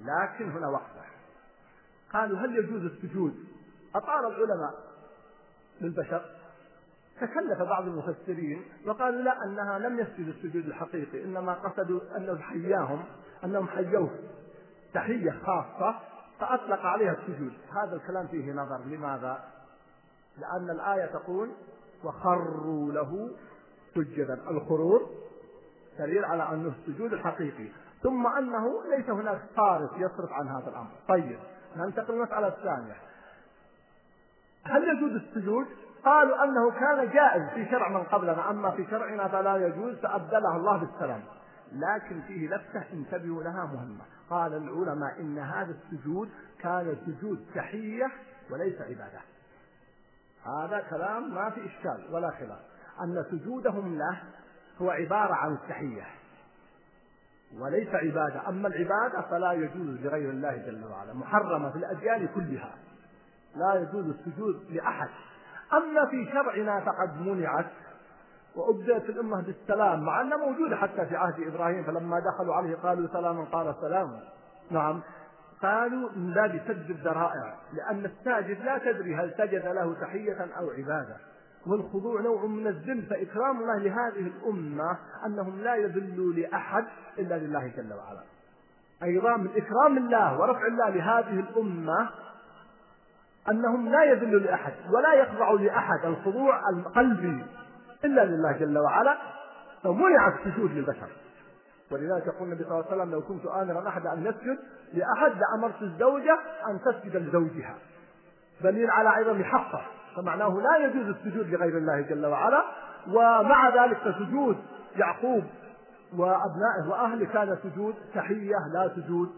[0.00, 1.06] لكن هنا وقفة.
[2.12, 3.34] قالوا هل يجوز السجود؟
[3.94, 4.74] أطال العلماء
[5.80, 6.24] للبشر.
[7.20, 13.04] تكلف بعض المفسرين وقالوا لا أنها لم يسجد السجود الحقيقي إنما قصدوا أنه حياهم
[13.44, 14.10] أنهم حيوه.
[14.94, 15.98] تحية خاصة
[16.40, 17.52] فأطلق عليها السجود.
[17.82, 18.84] هذا الكلام فيه نظر.
[18.84, 19.44] لماذا؟
[20.38, 21.50] لأن الآية تقول
[22.04, 23.30] وخروا له
[23.94, 24.50] سجدا.
[24.50, 25.10] الخرور
[25.98, 27.68] دليل على أنه السجود الحقيقي.
[28.02, 30.90] ثم أنه ليس هناك صارف يصرف عن هذا الأمر.
[31.08, 31.38] طيب
[31.76, 32.96] ننتقل للمسألة الثانية.
[34.64, 35.66] هل يجوز السجود؟
[36.04, 40.76] قالوا أنه كان جائز في شرع من قبلنا أما في شرعنا فلا يجوز فأبدله الله
[40.76, 41.22] بالسلام.
[41.72, 44.04] لكن فيه لفتة انتبهوا لها مهمة.
[44.30, 46.30] قال العلماء إن هذا السجود
[46.60, 48.10] كان سجود تحية
[48.50, 49.20] وليس عبادة.
[50.46, 52.60] هذا كلام ما في إشكال ولا خلاف.
[53.00, 54.22] أن سجودهم له
[54.82, 56.06] هو عبارة عن التحية
[57.60, 58.48] وليس عبادة.
[58.48, 61.14] أما العبادة فلا يجوز لغير الله جل وعلا.
[61.14, 62.74] محرمة في الأديان كلها.
[63.56, 65.08] لا يجوز السجود لأحد.
[65.72, 67.66] أما في شرعنا فقد منعت
[68.56, 73.44] وأبدأت الأمة بالسلام مع أنها موجودة حتى في عهد إبراهيم فلما دخلوا عليه قالوا سلاما
[73.44, 74.20] قال سلام.
[74.70, 75.02] نعم.
[75.62, 81.16] قالوا من باب سد الذرائع لأن الساجد لا تدري هل سجد له تحية أو عبادة.
[81.66, 86.84] والخضوع نوع من الذل فإكرام الله لهذه الأمة أنهم لا يذلوا لأحد
[87.18, 88.22] إلا لله جل وعلا.
[89.02, 92.10] أيضا من إكرام الله ورفع الله لهذه الأمة
[93.50, 97.44] أنهم لا يذلوا لأحد ولا يخضعوا لأحد الخضوع القلبي
[98.04, 99.18] إلا لله جل وعلا
[99.82, 101.08] فمنع السجود للبشر.
[101.90, 104.58] ولذلك يقول النبي صلى الله عليه وسلم لو كنت آمرا أحد أن يسجد
[104.94, 106.38] لأحد لأمرت الزوجة
[106.70, 107.74] أن تسجد لزوجها.
[108.60, 109.82] دليل على عظم حقه.
[110.16, 112.64] فمعناه لا يجوز السجود لغير الله جل وعلا
[113.08, 114.56] ومع ذلك فسجود
[114.96, 115.44] يعقوب
[116.16, 119.30] وأبنائه وأهله كان سجود تحية لا سجود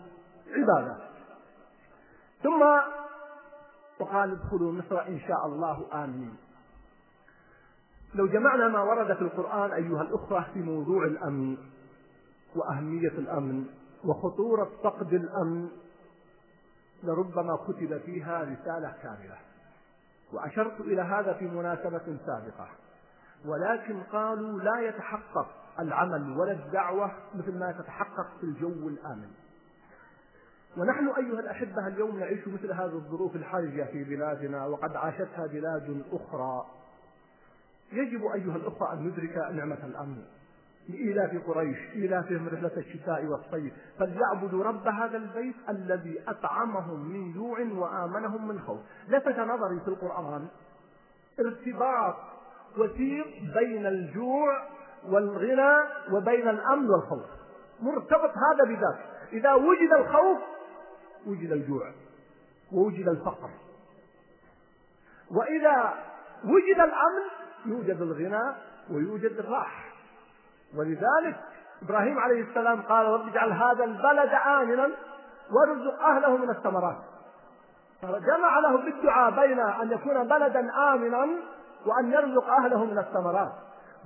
[0.52, 0.96] عبادة.
[2.42, 2.62] ثم
[4.00, 6.36] وقال ادخلوا مصر إن شاء الله آمنين.
[8.14, 11.56] لو جمعنا ما ورد في القرآن أيها الأخوة في موضوع الأمن
[12.56, 13.66] وأهمية الأمن
[14.04, 15.68] وخطورة فقد الأمن
[17.02, 19.47] لربما كتب فيها رسالة كاملة.
[20.32, 22.68] وأشرت إلى هذا في مناسبة سابقة.
[23.44, 25.48] ولكن قالوا لا يتحقق
[25.80, 29.30] العمل ولا الدعوة مثل ما تتحقق في الجو الآمن.
[30.76, 36.66] ونحن أيها الأحبة اليوم نعيش مثل هذه الظروف الحرجة في بلادنا وقد عاشتها بلاد أخرى.
[37.92, 40.24] يجب أيها الأخوة أن ندرك نعمة الأمن.
[40.88, 43.72] لإيلاف قريش إيلافهم رحلة الشتاء والصيف.
[43.98, 48.80] فليعبدوا رب هذا البيت الذي أطعمهم من جوع وآمنهم من خوف.
[49.08, 50.48] لفت نظري في القرآن
[51.40, 52.16] ارتباط
[52.78, 54.66] وثيق بين الجوع
[55.08, 55.76] والغنى
[56.12, 57.24] وبين الأمن والخوف.
[57.80, 58.98] مرتبط هذا بذاك
[59.32, 60.38] إذا وجد الخوف
[61.26, 61.92] وجد الجوع
[62.72, 63.50] ووجد الفقر.
[65.30, 65.94] وإذا
[66.44, 67.24] وجد الأمن
[67.66, 68.54] يوجد الغنى
[68.90, 69.87] ويوجد الراحة.
[70.76, 71.36] ولذلك
[71.82, 74.90] إبراهيم عليه السلام قال رب اجعل هذا البلد آمنا
[75.52, 76.96] وارزق أهله من الثمرات.
[78.02, 81.28] جمع له بالدعاء بين أن يكون بلدا آمنا
[81.86, 83.52] وأن يرزق أهله من الثمرات.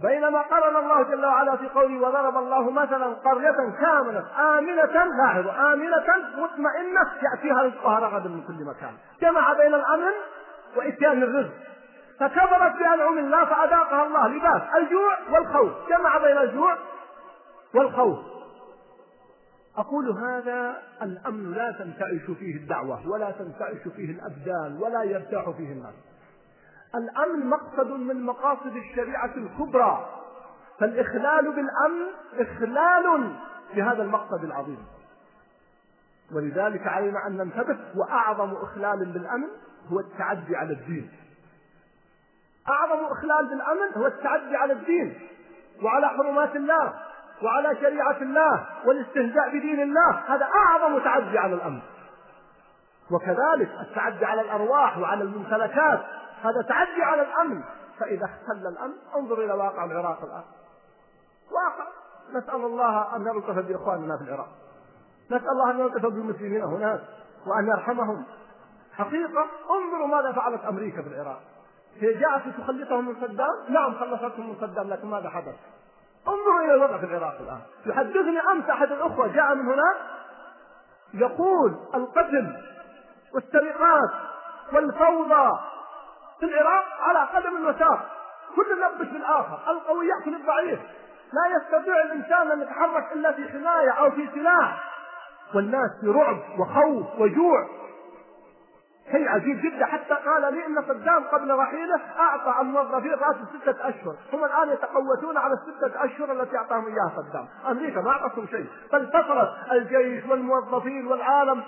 [0.03, 4.25] بينما قرن الله جل وعلا في قوله وضرب الله مثلا قرية كاملة
[4.59, 8.94] آمنة لاحظوا آمنة مطمئنة يأتيها رزقها رغدا من كل مكان.
[9.20, 10.12] جمع بين الأمن
[10.77, 11.53] وإتيان الرزق.
[12.23, 14.63] فكبرت بأنعم الله فأذاقها الله لباس.
[14.83, 16.79] الجوع والخوف جمع بين الجوع
[17.75, 18.19] والخوف.
[19.77, 25.95] أقول هذا الأمن لا تنتعش فيه الدعوة ولا تنتعش فيه الأبدان ولا يرتاح فيه الناس.
[26.95, 30.07] الأمن مقصد من مقاصد الشريعة الكبرى.
[30.81, 32.07] فالإخلال بالأمن
[32.39, 33.37] إخلال
[33.75, 34.87] بهذا المقصد العظيم.
[36.35, 39.49] ولذلك علينا أن ننتبه وأعظم إخلال بالأمن
[39.93, 41.11] هو التعدي على الدين.
[42.68, 45.29] أعظم إخلال بالأمن هو التعدي على الدين
[45.83, 46.92] وعلى حرمات الله
[47.42, 50.11] وعلى شريعة الله والاستهزاء بدين الله.
[50.11, 51.81] هذا أعظم تعدي على الأمن.
[53.11, 56.01] وكذلك التعدي على الأرواح وعلى الممتلكات
[56.42, 57.62] هذا تعدي على الأمن.
[57.98, 60.44] فإذا اختل الأمن انظر إلى واقع العراق الآن.
[61.53, 61.90] واقع.
[62.33, 64.48] نسأل الله أن يلطف بإخواننا في العراق.
[65.31, 67.01] نسأل الله أن يلطف بالمسلمين هناك
[67.46, 68.25] وأن يرحمهم.
[68.92, 71.40] حقيقة انظروا ماذا فعلت أمريكا في العراق.
[72.00, 75.55] هي جاءت لتخلصهم من صدام؟ نعم خلصتهم من صدام لكن ماذا حدث؟
[76.28, 77.61] انظروا إلى الوضع في العراق الآن.
[77.87, 79.96] يحدثني أمس أحد الأخوة جاء من هناك
[81.14, 82.57] يقول القتل
[83.35, 84.11] والسرقات
[84.72, 85.59] والفوضى
[86.40, 88.09] في العراق على قدم وساق
[88.57, 90.81] كل يلبس بالآخر القوي يأكل الضعيف.
[91.33, 94.92] لا يستطيع الإنسان أن يتحرك إلا في حماية أو في سلاح.
[95.55, 97.68] والناس في رعب وخوف وجوع.
[99.11, 99.87] شيء عجيب جدا.
[99.87, 105.37] حتى قال لي إن صدام قبل رحيله أعطى الموظفين راتب ستة أشهر، هم الآن يتقوتون
[105.37, 111.62] على السته أشهر التي أعطاهم إياها صدام، أمريكا ما أعطتهم شيء، فانتصرت الجيش والموظفين والعالم.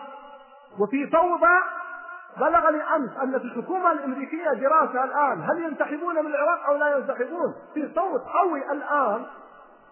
[0.80, 1.58] وفي فوضى
[2.36, 7.54] بلغني أمس أن في الحكومة الأمريكية دراسة الآن هل ينسحبون من العراق أو لا ينسحبون؟
[7.74, 9.26] في صوت قوي الآن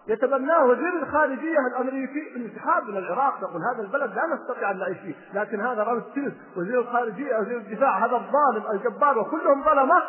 [0.07, 3.33] يتبناه وزير الخارجية الأمريكي الانسحاب من العراق.
[3.41, 7.57] يقول هذا البلد لا نستطيع أن نعيش فيه، لكن هذا رمز تيلس وزير الخارجية وزير
[7.57, 10.01] الدفاع هذا الظالم الجبار وكلهم ظلمه.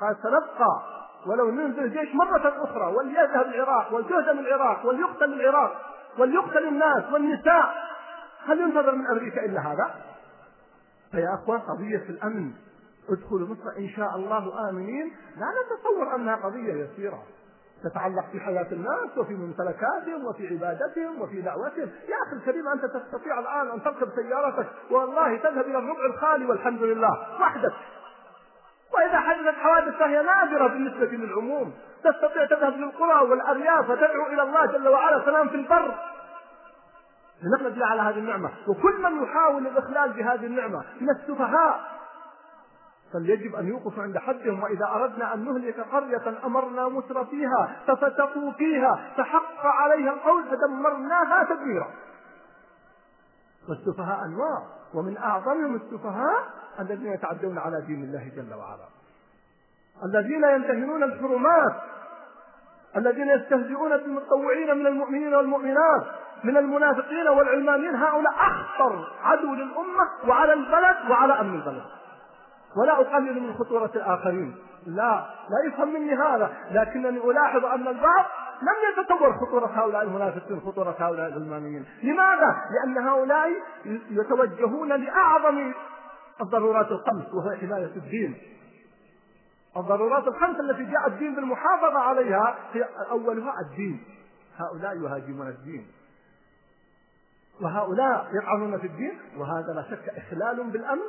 [0.00, 0.82] قال سنبقى
[1.26, 5.76] ولو ننزل جيش مرة أخرى وليذهب العراق ولتهدم العراق وليقتل العراق
[6.18, 7.74] وليقتل الناس والنساء.
[8.46, 9.94] هل ينتظر من أمريكا إلا هذا؟
[11.10, 12.52] فيا أخوان قضية الأمن.
[13.08, 15.12] ادخلوا مصر إن شاء الله آمنين.
[15.36, 17.22] لا نتصور أنها قضية يسيرة.
[17.84, 21.90] تتعلق في حياة الناس وفي ممتلكاتهم وفي عبادتهم وفي دعوتهم.
[22.08, 26.82] يا أخي الكريم أنت تستطيع الآن أن تركب سيارتك والله تذهب إلى الربع الخالي والحمد
[26.82, 27.72] لله وحدك.
[28.94, 31.74] وإذا حدثت حوادث فهي نادرة بالنسبة للعموم.
[32.04, 35.24] تستطيع تذهب للقرى والأرياف وتدعو إلى الله جل وعلا.
[35.24, 35.94] سلام في البر.
[37.42, 38.50] لنحمد الله على هذه النعمة.
[38.68, 41.96] وكل من يحاول الإخلال بهذه النعمة من السفهاء
[43.16, 49.00] فليجب أن يوقفوا عند حدهم وإذا أردنا أن نهلك قرية أمرنا مسر فيها ففتقوا فيها
[49.16, 51.88] فحق عليها القول فدمرناها تدميرا.
[53.68, 54.62] والسفهاء أنواع
[54.94, 56.44] ومن أعظمهم السفهاء
[56.80, 58.88] الذين يتعدون على دين الله جل وعلا.
[60.04, 61.74] الذين ينتهنون الحرمات
[62.96, 66.04] الذين يستهزئون بالمتطوعين من المؤمنين والمؤمنات
[66.44, 71.95] من المنافقين والعلمانيين هؤلاء أخطر عدو للأمة وعلى البلد وعلى أمن البلد.
[72.76, 74.56] ولا أقلل من خطورة الآخرين.
[74.86, 78.24] لا لا يفهم مني هذا لكنني ألاحظ أن البعض
[78.62, 83.48] لم يتصور خطورة هؤلاء المنافقين خطورة هؤلاء العلمانيين لماذا؟ لأن هؤلاء
[84.10, 85.72] يتوجهون لأعظم
[86.40, 88.36] الضرورات الخمس وهي حماية الدين.
[89.76, 94.04] الضرورات الخمس التي جاء الدين بالمحافظة عليها هي أولها الدين.
[94.58, 95.86] هؤلاء يهاجمون الدين.
[97.60, 101.02] وهؤلاء يطعنون في الدين وهذا لا شك إخلال بالأمن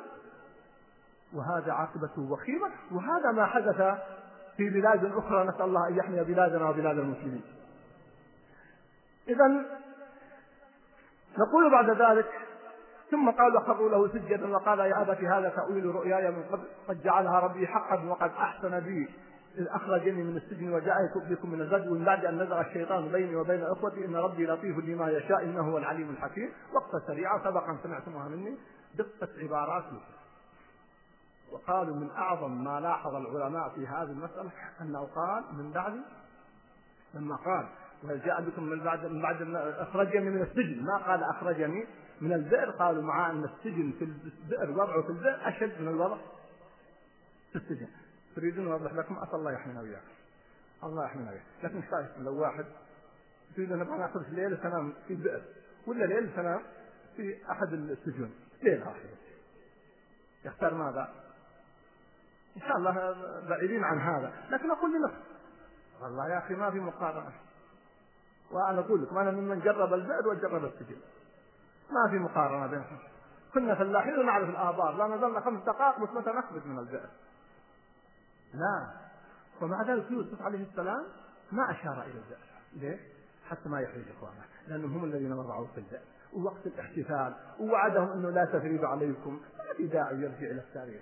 [1.33, 3.99] وهذا عاقبته وخيمة وهذا ما حدث
[4.57, 5.47] في بلاد أخرى.
[5.47, 7.41] نسأل الله أن يحمي بلادنا وبلاد المسلمين.
[9.27, 9.47] إذا
[11.37, 12.29] نقول بعد ذلك
[13.11, 14.55] ثم قال خروا له سجدا.
[14.55, 19.09] وقال يا أبت هذا تأويل رؤياي من قبل قد جعلها ربي حقا وقد أحسن بي.
[19.57, 20.97] إذ أخرجني من السجن وجاء
[21.29, 25.09] بكم من الغد من بعد أن نزغ الشيطان بيني وبين إخوتي إن ربي لطيف لما
[25.09, 26.51] يشاء إنه هو العليم الحكيم.
[26.73, 28.57] وقفة سريعة سبقا سمعتموها مني.
[28.97, 29.83] دقة عبارات
[31.51, 35.93] وقالوا من أعظم ما لاحظ العلماء في هذه المسألة أنه قال من بعد
[37.13, 37.67] لما قال
[38.03, 40.83] وجاء بكم من بعد من بعد أخرجني من السجن.
[40.83, 41.87] ما قال أخرجني
[42.21, 42.71] من البئر.
[42.71, 46.17] قالوا مع أن السجن في البئر وضعه في البئر أشد من الوضع
[47.51, 47.87] في السجن.
[48.35, 50.07] تريدون نوضح لكم؟ أسأل الله يحمينا وياكم
[50.83, 52.65] الله يحمينا وياكم لكن إيش لو واحد
[53.55, 55.41] تريد أن نأخذ في ليلة تنام في بئر
[55.87, 56.61] ولا ليلة تنام
[57.15, 58.31] في أحد السجون؟
[58.63, 59.09] ليلة واحدة
[60.45, 61.26] يختار ماذا؟
[62.57, 63.15] إن شاء الله
[63.49, 64.33] بعيدين عن هذا.
[64.49, 65.23] لكن أقول لنفسي
[66.01, 67.31] والله يا أخي ما في مقارنة.
[68.51, 70.97] وأنا أقول لكم أنا ممن جرب البئر وجرب السجن.
[71.91, 72.97] ما في مقارنة بينهم
[73.53, 74.97] كنا فلاحين ونعرف الآبار.
[74.97, 77.09] لا نزلنا خمس دقائق بس متى نخرج من البئر.
[78.53, 78.87] لا.
[79.61, 81.03] ومع ذلك يوسف عليه السلام
[81.51, 82.47] ما أشار إلى البئر.
[82.73, 82.99] ليه؟
[83.49, 86.01] حتى ما يحرج إخوانه لأنهم هم الذين وضعوا في البئر.
[86.33, 89.41] ووقت الاحتفال ووعدهم أنه لا تثريب عليكم.
[89.57, 91.01] ما في داعي يرجع إلى التاريخ.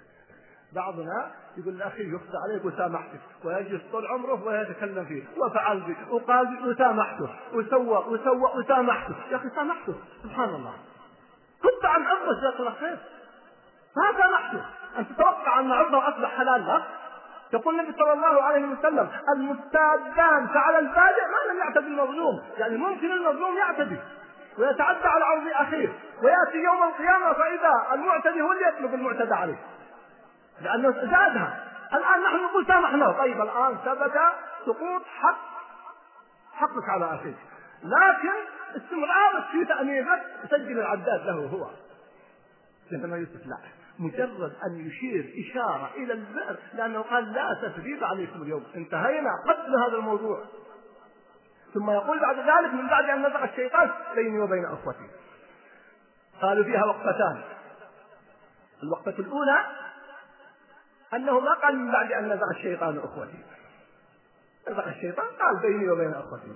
[0.74, 7.30] بعضنا يقول لأخي يخطى عليك وسامحتك ويجلس طول عمره ويتكلم فيه وفعل بك وقال وسامحته
[7.54, 9.16] وسوى وسوى وسامحته.
[9.32, 9.94] يا أخي سامحته.
[10.24, 10.74] سبحان الله.
[11.64, 12.98] كنت عن عرضه جزاك الله خير.
[13.98, 14.66] ما سامحته.
[15.00, 16.84] ان تتوقع أن عرضه أصبح حلال لك
[17.54, 22.42] يقول النبي صلى الله عليه وسلم المستادان فعلى البادئ ما لم يعتدي المظلوم.
[22.58, 23.98] يعني ممكن المظلوم يعتدي
[24.60, 29.58] ويتعدى على عرض أخيه ويأتي يوم القيامة فإذا المعتدي هو اللي يطلب المعتدى عليه.
[30.62, 31.64] لأنه زادها.
[31.94, 34.14] الآن نحن نقول سامحنا طيب الآن ثبت
[34.66, 35.56] سقوط حق
[36.54, 37.36] حقك على أخيك.
[37.84, 38.34] لكن
[38.76, 41.70] استمرارك في تأمينك سجل العداد له هو.
[42.90, 43.58] سيدنا يوسف لا.
[44.00, 48.64] مجرد أن يشير إشارة إلى البئر لأنه قال لا تثريب عليكم اليوم.
[48.76, 50.44] انتهينا قتل هذا الموضوع.
[51.74, 55.10] ثم يقول بعد ذلك من بعد أن نزغ الشيطان بيني وبين أخوتي.
[56.42, 57.42] قالوا فيها وقفتان.
[58.84, 59.66] الوقفة الأولى
[61.16, 63.44] أنه ما قال من بعد أن نزغ الشيطان أخوتي.
[64.70, 66.56] نزغ الشيطان قال بيني وبين أخوتي.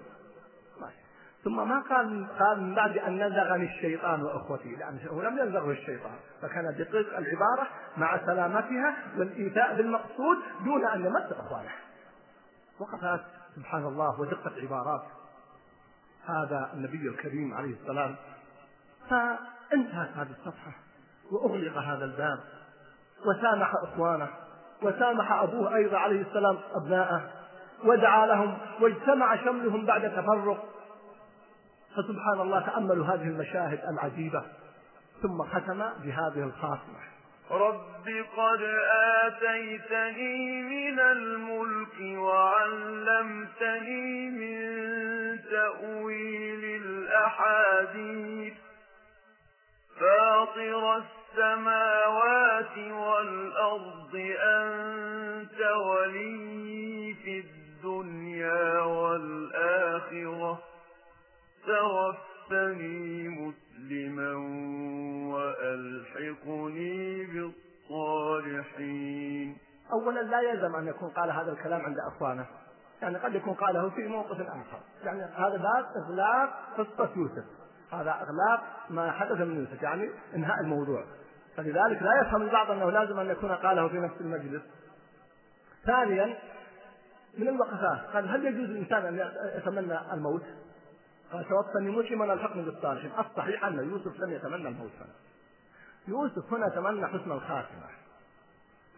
[1.43, 6.15] ثم ما قال قال من بعد أن نزغني الشيطان وأخوتي لأنه لم ينزغه الشيطان.
[6.41, 7.67] فكان دقيق العبارة
[7.97, 11.71] مع سلامتها والإيتاء بالمقصود دون أن يمس إخوانه.
[12.79, 13.21] وقفات
[13.55, 15.03] سبحان الله ودقة عبارات
[16.25, 18.15] هذا النبي الكريم عليه السلام.
[19.09, 20.71] فانتهت هذه الصفحة
[21.31, 22.39] وأغلق هذا الباب
[23.25, 24.29] وسامح إخوانه.
[24.81, 27.21] وسامح أبوه أيضا عليه السلام أبناءه
[27.83, 30.65] ودعا لهم واجتمع شملهم بعد تفرق.
[31.95, 34.43] فسبحان الله تأملوا هذه المشاهد العجيبة.
[35.21, 36.99] ثم ختم بهذه الخاتمة.
[37.51, 38.61] رب قد
[39.25, 44.59] آتيتني من الملك وعلمتني من
[45.51, 48.53] تأويل الأحاديث.
[49.99, 51.18] فاطر السماوات
[52.91, 60.59] والأرض أنت ولي في الدنيا والآخرة.
[61.67, 64.33] توفني مسلما
[65.35, 67.25] وألحقني
[67.89, 69.57] بالصالحين.
[69.91, 72.45] أولا لا يلزم أن يكون قال هذا الكلام عند أخوانه.
[73.01, 74.79] يعني قد يكون قاله في موقف آخر.
[75.03, 77.58] يعني هذا باب إغلاق قصة يوسف.
[78.01, 81.03] هذا إغلاق ما حدث من يوسف يعني إنهاء الموضوع.
[81.57, 84.61] فلذلك لا يفهم البعض أنه لازم أن يكون قاله في نفس المجلس.
[85.85, 86.37] ثانيا
[87.37, 87.99] من الوقفات.
[88.13, 90.43] قال هل يجوز الإنسان أن يتمنى الموت؟
[91.31, 94.91] قال توفني مسلما الحقني بالصالحين الصحيح أن يوسف لم يتمنى الموت.
[95.01, 95.13] هنا
[96.07, 97.87] يوسف هنا تمنى حسن الخاتمة.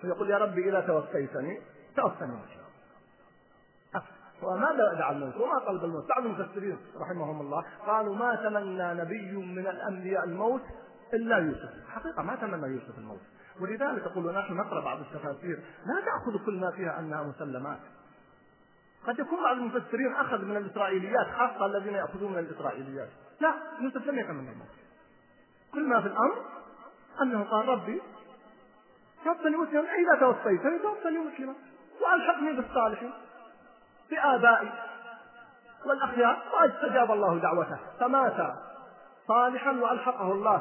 [0.01, 1.61] فيقول يا ربي إذا توفيتني
[1.95, 2.60] توفني مسلما
[4.43, 6.07] وماذا الموت وما طلب الموت.
[6.09, 10.61] بعض المفسرين رحمهم الله قالوا ما تمنى نبي من الأنبياء الموت
[11.13, 11.69] إلا يوسف.
[11.89, 13.21] حقيقة ما تمنى يوسف الموت.
[13.61, 17.79] ولذلك أقول نحن نقرأ بعض التفاسير لا تأخذ كل ما فيها أنها مسلمات.
[19.07, 23.09] قد يكون بعض المفسرين أخذ من الإسرائيليات خاصة الذين يأخذون من الإسرائيليات.
[23.39, 24.67] لا يوسف لم يتمنى الموت.
[25.73, 26.35] كل ما في الأمر
[27.21, 28.01] أنه قال ربي
[29.23, 31.53] توفني مسلما إذا توفيتني توفني مسلما
[32.01, 33.13] وألحقني بالصالحين.
[34.11, 34.71] بآبائي
[35.85, 38.53] والأخيار واستجاب الله دعوته فمات
[39.27, 40.57] صالحا وألحقه الله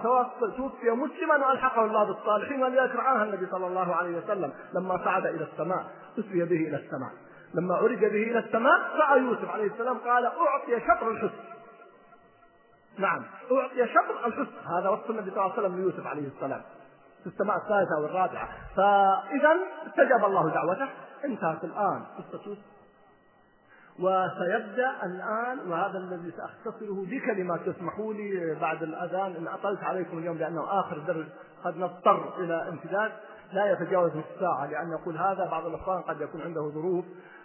[0.56, 5.44] توفي مسلما وألحقه الله بالصالحين ولذلك رعاها النبي صلى الله عليه وسلم لما صعد إلى
[5.52, 5.86] السماء
[6.18, 7.10] أسري به إلى السماء.
[7.54, 11.44] لما عرج به إلى السماء رأى يوسف عليه السلام قال أعطي شطر الحسن.
[12.98, 14.68] نعم أعطي شطر الحسن.
[14.78, 16.62] هذا وصف النبي صلى الله عليه وسلم ليوسف عليه السلام.
[17.20, 18.48] في السماء الثالثة والرابعة.
[18.76, 19.56] فاذا
[19.86, 20.88] استجاب الله دعوته
[21.24, 22.79] انتهت الآن قصة يوسف.
[24.00, 30.80] وسيبدأ الآن وهذا الذي سأختصره بكلمات تسمحوا لي بعد الأذان إن أطلت عليكم اليوم لأنه
[30.80, 31.26] آخر درس
[31.64, 33.12] قد نضطر إلى امتداد
[33.52, 37.04] لا يتجاوز نصف ساعة لأن يقول هذا بعض الأخوان قد يكون عنده ظروف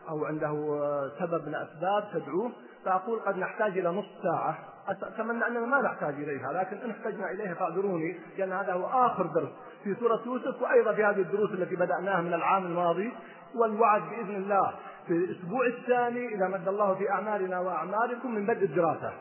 [0.09, 0.79] أو عنده
[1.19, 2.51] سبب من اسباب تدعوه
[2.85, 4.57] فأقول قد نحتاج إلى نصف ساعة.
[4.87, 9.49] أتمنى أننا ما نحتاج إليها لكن إن احتجنا إليها فاعذروني لأن هذا هو آخر درس
[9.83, 13.13] في سورة يوسف وأيضا في هذه الدروس التي بدأناها من العام الماضي
[13.55, 14.73] والوعد بإذن الله
[15.07, 19.13] في الأسبوع الثاني إذا مد الله في أعمالنا وأعمالكم من بدء الدراسة.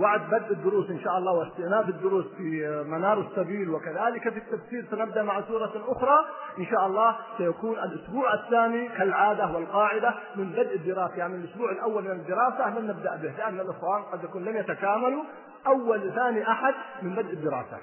[0.00, 5.22] وعد بدء الدروس إن شاء الله واستئناف الدروس في منار السبيل وكذلك في التفسير سنبدأ
[5.22, 6.18] مع سورة أخرى.
[6.58, 11.16] إن شاء الله سيكون الأسبوع الثاني كالعادة والقاعدة من بدء الدراسة.
[11.16, 15.24] يعني الأسبوع الأول من الدراسة لن نبدأ به لأن الإخوان قد يكون لم يتكاملوا.
[15.66, 17.78] أول ثاني أحد من بدء الدراسة.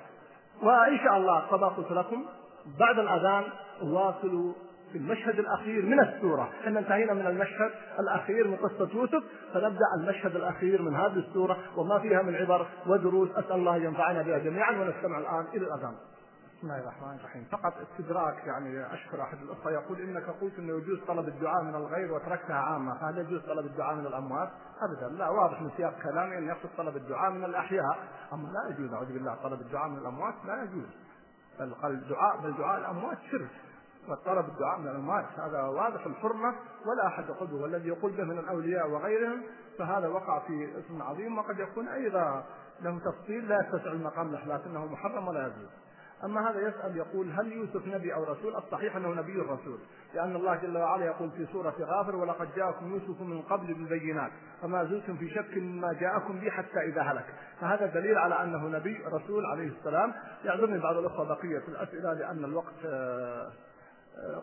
[0.64, 2.26] وإن شاء الله كما قلت لكم
[2.80, 3.44] بعد الأذان
[3.84, 4.54] واصلوا
[4.92, 6.50] في المشهد الأخير من السورة.
[6.62, 9.24] إحنا انتهينا من المشهد الأخير من قصة يوسف
[9.54, 13.30] فنبدأ المشهد الأخير من هذه السورة وما فيها من عبر ودروس.
[13.32, 15.96] أسأل الله أن ينفعنا بها جميعا ونستمع الآن إلى الأذان.
[16.58, 17.46] بسم الله الرحمن الرحيم.
[17.52, 22.14] فقط استدراك يعني أشكر أحد الأخوة يقول إنك قلت إنه يجوز طلب الدعاء من الغير
[22.14, 23.00] وتركتها عامة.
[23.00, 24.50] فهل يجوز طلب الدعاء من الأموات؟
[24.82, 27.98] ابدا لا واضح من سياق كلامي أن يقصد طلب الدعاء من الأحياء.
[28.34, 30.90] أما لا يجوز أعوذ بالله طلب الدعاء من الأموات لا يجوز.
[31.60, 33.50] بل الدعاء بل دعاء الأموات شرك.
[34.10, 35.26] وطلب الدعاء من الأموات.
[35.38, 36.56] هذا واضح الحرمة
[36.86, 39.44] ولا أحد يقول به والذي يقول به من الأولياء وغيرهم
[39.78, 42.44] فهذا وقع في اسم عظيم وقد يكون أيضا
[42.82, 45.70] له تفصيل لا يتسع المقام له لكنه محرم ولا يجوز.
[46.24, 49.80] أما هذا يسأل يقول هل يوسف نبي أو رسول؟ الصحيح أنه نبي رسول
[50.14, 54.32] لأن الله جل وعلا يقول في سورة غافر ولقد جاءكم يوسف من قبل بالبينات
[54.62, 57.26] فما زلتم في شك مما جاءكم به حتى إذا هلك.
[57.62, 60.14] فهذا دليل على أنه نبي رسول عليه السلام.
[60.46, 63.52] يعذرني بعض الأخوة بقية الأسئلة لأن الوقت آه،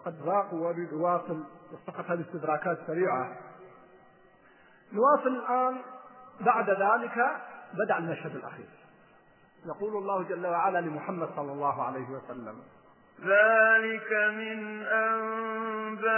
[0.04, 1.44] قد ضاق وأريد أواصل
[1.86, 3.36] فقط هذه استدراكات سريعة.
[4.92, 5.82] نواصل الآن
[6.40, 7.36] بعد ذلك
[7.74, 8.68] بدأ المشهد الأخير.
[9.66, 12.62] يقول الله جل وعلا لمحمد صلى الله عليه وسلم
[13.20, 16.14] ذلك من أنباء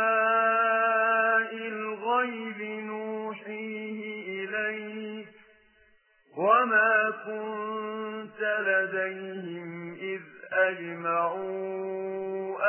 [1.68, 5.28] الغيب نوحيه إليك
[6.36, 9.75] وما كنت لديهم
[10.56, 11.66] أجمعوا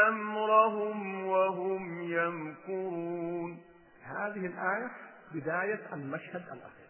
[0.08, 3.58] أمرهم وهم يمكرون.
[4.04, 4.92] هذه الآية
[5.34, 6.88] بداية المشهد الأخير.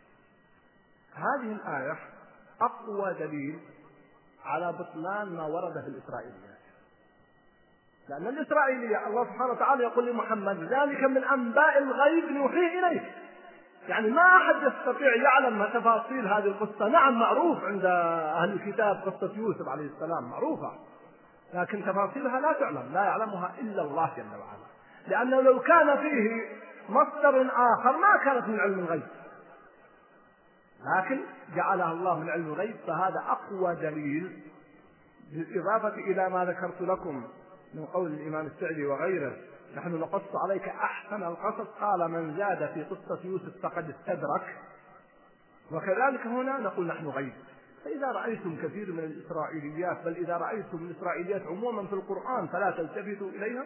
[1.16, 1.98] هذه الآية
[2.62, 3.60] أقوى دليل
[4.46, 6.58] على بطلان ما ورد في الإسرائيليات.
[8.10, 13.04] لأن الإسرائيلية الله سبحانه وتعالى يقول لمحمد ذلك من أنباء الغيب نوحيه إليك.
[13.88, 16.88] يعني ما أحد يستطيع يعلم تفاصيل هذه القصة.
[16.88, 20.72] نعم معروف عند أهل الكتاب قصة يوسف عليه السلام معروفة.
[21.54, 24.68] لكن تفاصيلها لا تعلم لا يعلمها إلا الله جل وعلا.
[25.08, 26.46] لأنه لو كان فيه
[26.90, 29.08] مصدر آخر ما كانت من علم الغيب.
[30.98, 31.20] لكن
[31.56, 34.44] جعلها الله من علم الغيب فهذا أقوى دليل
[35.32, 37.28] بالإضافة إلى ما ذكرت لكم
[37.74, 39.36] من قول الإمام السعدي وغيره.
[39.76, 41.68] نحن نقص عليك أحسن القصص.
[41.82, 44.58] قال من زاد في قصة يوسف فقد استدرك.
[45.72, 47.34] وكذلك هنا نقول نحن غيب.
[47.88, 53.66] فإذا رأيتم كثير من الإسرائيليات بل إذا رأيتم الإسرائيليات عموما في القرآن فلا تلتفتوا إليها.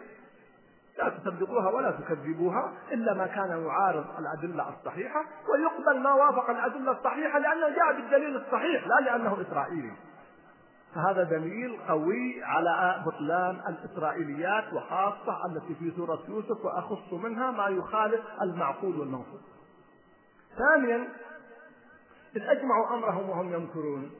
[0.98, 7.38] لا تصدقوها ولا تكذبوها إلا ما كان يعارض الأدلة الصحيحة ويقبل ما وافق الأدلة الصحيحة
[7.38, 9.92] لأنه جاء بالدليل الصحيح لا لأنه إسرائيلي.
[10.94, 18.20] فهذا دليل قوي على بطلان الإسرائيليات وخاصة التي في سورة يوسف وأخص منها ما يخالف
[18.42, 19.40] المعقول والمنقول
[20.58, 21.08] ثانيا
[22.36, 24.10] إذ أجمعوا أمرهم وهم يمكرون.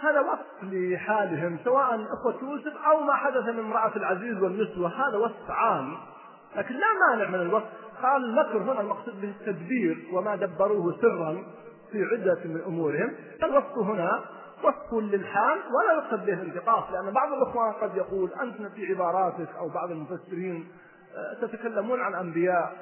[0.00, 5.50] هذا وصف لحالهم سواء أخوة يوسف أو ما حدث من امرأة العزيز والنسوة هذا وصف
[5.50, 5.96] عام.
[6.56, 7.66] لكن لا مانع من الوصف.
[8.02, 11.42] قال المكر هنا المقصود به التدبير وما دبروه سرا
[11.92, 13.14] في عدة من أمورهم.
[13.42, 14.24] الوصف هنا
[14.64, 19.68] وصف للحال ولا يقصد به الانتقاص لأن بعض الإخوان قد يقول أنت في عباراتك أو
[19.68, 20.68] بعض المفسرين
[21.16, 22.72] آه، تتكلمون عن أنبياء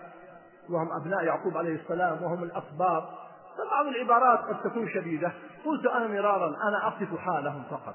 [0.71, 3.05] وهم أبناء يعقوب عليه السلام وهم الأسباط.
[3.59, 5.33] فبعض العبارات قد تكون شديدة.
[5.65, 7.95] قلت أنا مرارا أنا أصف حالهم فقط.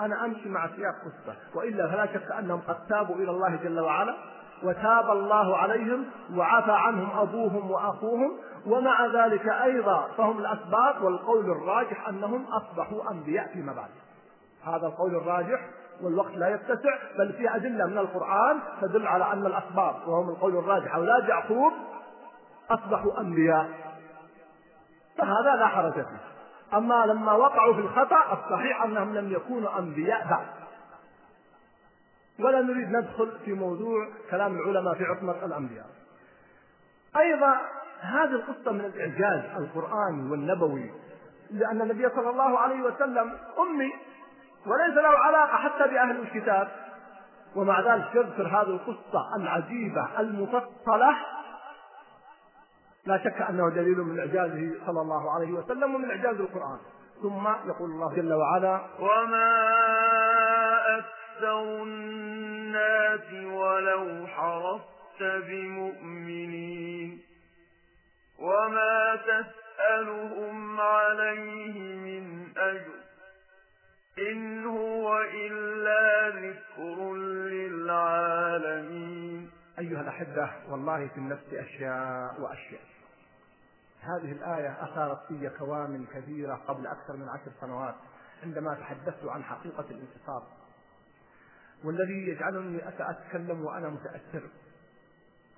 [0.00, 4.14] أنا أمشي مع سياق قصة وإلا فلا شك أنهم قد تابوا إلى الله جل وعلا
[4.62, 6.04] وتاب الله عليهم
[6.34, 13.72] وعفى عنهم أبوهم وأخوهم ومع ذلك أيضا فهم الأسباب والقول الراجح أنهم أصبحوا أنبياء فيما
[13.72, 13.90] بعد
[14.64, 15.60] هذا القول الراجح
[16.02, 20.94] والوقت لا يتسع بل في أدلة من القرآن تدل على أن الأسباب وهم القول الراجح.
[20.94, 21.72] أولاد يعقوب
[22.70, 23.85] أصبحوا أنبياء.
[25.18, 26.20] فهذا لا حرج فيه.
[26.76, 30.46] أما لما وقعوا في الخطأ الصحيح أنهم لم يكونوا أنبياء بعد.
[32.40, 35.86] ولا نريد ندخل في موضوع كلام العلماء في عصمة الأنبياء.
[37.16, 37.60] أيضا
[38.00, 40.90] هذه القصة من الإعجاز القرآني والنبوي
[41.50, 43.92] لأن النبي صلى الله عليه وسلم أمي
[44.66, 46.68] وليس له علاقة حتى بأهل الكتاب.
[47.56, 51.16] ومع ذلك يذكر هذه القصة العجيبة المفصلة
[53.06, 56.78] لا شك أنه دليل من إعجازه صلى الله عليه وسلم ومن إعجاز القرآن.
[57.22, 59.66] ثم يقول الله جل وعلا وما
[60.98, 67.22] أكثر الناس ولو حرصت بمؤمنين.
[68.38, 72.94] وما تسألهم عليه من أجر.
[74.18, 77.14] إن هو إلا ذكر
[77.50, 79.50] للعالمين.
[79.78, 82.95] أيها الأحبة والله في النفس أشياء وأشياء.
[84.00, 87.94] هذه الآية أثارت في كوامن كثيرة قبل أكثر من عشر سنوات
[88.42, 90.46] عندما تحدثت عن حقيقة الانتصار.
[91.84, 94.42] والذي يجعلني أتكلم وأنا متأثر.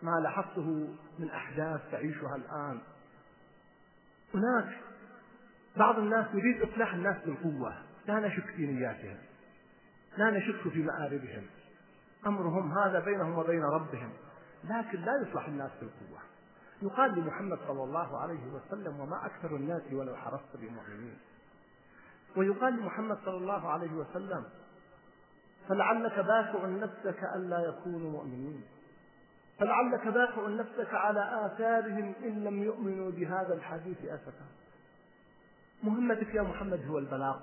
[0.03, 2.80] ما لاحظته من أحداث تعيشها الآن.
[4.34, 4.78] هناك
[5.76, 7.74] بعض الناس يريد إصلاح الناس بالقوة.
[8.07, 9.18] لا نشك في نياتهم.
[10.16, 11.47] لا نشك في مآربهم.
[12.26, 14.12] أمرهم هذا بينهم وبين ربهم.
[14.64, 16.20] لكن لا يصلح الناس بالقوة.
[16.83, 21.18] يقال لمحمد صلى الله عليه وسلم وما أكثر الناس ولو حرصت بمؤمنين
[22.37, 24.45] ويقال لمحمد صلى الله عليه وسلم
[25.68, 28.64] فلعلك باكع نفسك ألا يكونوا مؤمنين.
[29.59, 34.47] فلعلك باكع نفسك على آثارهم إن لم يؤمنوا بهذا الحديث أسفا.
[35.83, 37.37] مهمتك يا محمد هو البلاغ.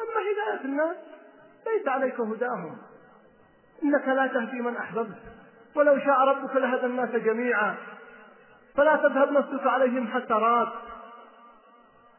[0.00, 0.96] أما هداية الناس
[1.66, 2.78] ليس عليك هداهم.
[3.82, 5.18] إنك لا تهدي من أحببت.
[5.76, 7.74] ولو شاء ربك لهدى الناس جميعا.
[8.76, 10.68] فلا تذهب نفسك عليهم حسرات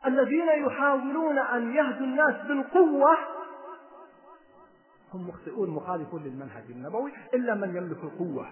[0.05, 3.17] الذين يحاولون أن يهدوا الناس بالقوة
[5.13, 8.47] هم مخطئون مخالفون للمنهج النبوي إلا من يملك القوة.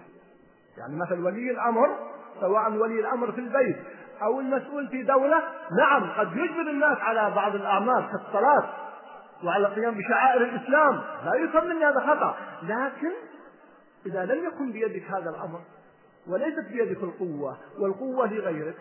[0.78, 1.98] يعني مثل ولي الأمر
[2.40, 3.76] سواء ولي الأمر في البيت
[4.22, 5.42] أو المسؤول في دولة
[5.78, 8.68] نعم قد يجبر الناس على بعض الأعمال كالصلاة
[9.44, 11.02] وعلى القيام بشعائر الإسلام.
[11.24, 13.12] لا يفهم مني هذا خطأ لكن
[14.06, 15.60] إذا لم يكن بيدك هذا الأمر
[16.26, 18.76] وليست بيدك القوة والقوة لغيرك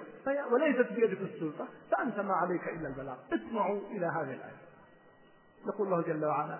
[0.51, 3.17] وليست بيدك السلطة فأنت ما عليك إلا البلاغ.
[3.33, 4.61] اسمعوا إلى هذه الآية.
[5.65, 6.59] يقول الله جل وعلا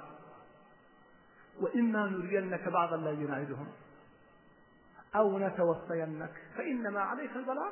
[1.61, 3.67] وإما نرينك بعض الذي نعدهم
[5.15, 7.71] أو نتوفينك فإنما عليك البلاغ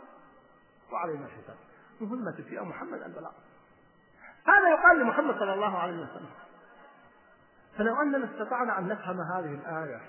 [0.91, 1.55] وعلينا الحساب.
[2.01, 3.31] مهمتك يا محمد البلاغ.
[4.45, 6.29] هذا يقال لمحمد صلى الله عليه وسلم.
[7.77, 10.01] فلو أننا استطعنا أن نفهم هذه الآية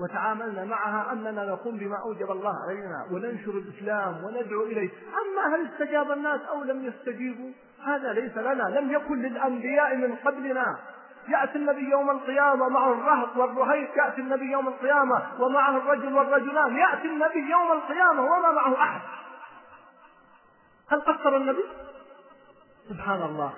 [0.00, 4.90] وتعاملنا معها أننا نقوم بما أوجب الله علينا وننشر الإسلام وندعو إليه.
[4.90, 7.50] أما هل استجاب الناس أو لم يستجيبوا؟
[7.86, 8.62] هذا ليس لنا.
[8.62, 10.78] لم يكن للأنبياء من قبلنا.
[11.28, 17.08] يأتي النبي يوم القيامة معه الرهط والرهيط يأتي النبي يوم القيامة ومعه الرجل والرجلان يأتي
[17.08, 19.00] النبي يوم القيامة وما معه أحد.
[20.90, 21.64] هل قصر النبي؟
[22.88, 23.52] سبحان الله.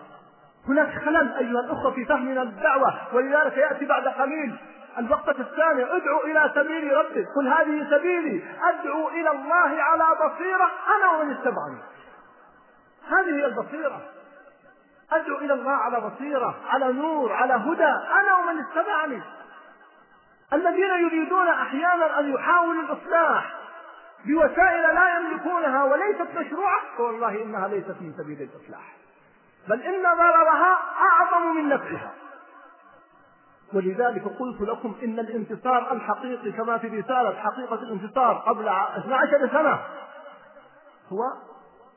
[0.68, 4.57] هناك خلل أيها الأخوة في فهمنا الدعوة ولذلك يأتي بعد قليل.
[4.99, 8.44] الوقفة الثانية ادعو إلى سبيل ربك قل هذه سبيلي.
[8.62, 11.80] أدعو إلى الله على بصيرة أنا ومن اتبعني.
[13.09, 14.01] هذه هي البصيرة.
[15.12, 19.22] أدعو إلى الله على بصيرة على نور على هدى أنا ومن اتبعني.
[20.53, 23.55] الذين يريدون أحيانا أن يحاولوا الإصلاح
[24.24, 28.97] بوسائل لا يملكونها وليست مشروعة فوالله إنها ليست من سبيل الإصلاح.
[29.68, 32.11] بل إن ضررها أعظم من نفعها.
[33.74, 39.80] ولذلك قلت لكم إن الانتصار الحقيقي كما في رسالة حقيقة الانتصار قبل 12 سنة
[41.08, 41.22] هو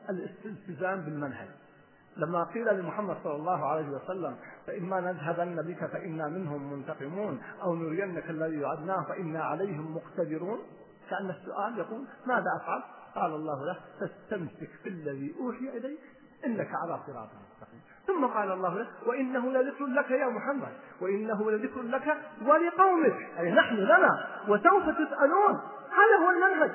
[0.09, 1.47] الالتزام بالمنهج.
[2.17, 4.35] لما قيل لمحمد صلى الله عليه وسلم
[4.67, 10.59] فإما نذهبن بك فإنا منهم منتقمون أو نرينك الذي وعدناه فإنا عليهم مقتدرون.
[11.09, 12.81] كأن السؤال يقول ماذا أفعل؟
[13.15, 15.99] قال الله له فاستمسك في الذي أوحي إليك
[16.45, 17.29] إنك على صراط
[18.09, 23.75] ثم قال الله له وإنه لذكر لك يا محمد وإنه لذكر لك ولقومك أي نحن
[23.75, 26.71] لنا وسوف تسألون هذا هو المنهج.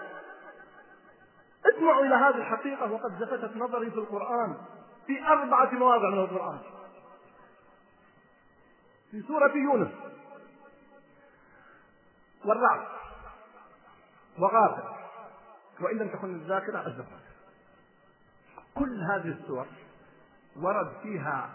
[1.66, 4.56] اسمعوا إلى هذه الحقيقة وقد لفتت نظري في القرآن
[5.06, 6.58] في أربعة مواضع من القرآن.
[9.10, 9.92] في سورة يونس
[12.44, 12.86] والرعد
[14.38, 14.94] وغافر
[15.80, 17.18] وإن لم تكن الذاكرة الزفر
[18.74, 19.66] كل هذه السور
[20.56, 21.50] ورد فيها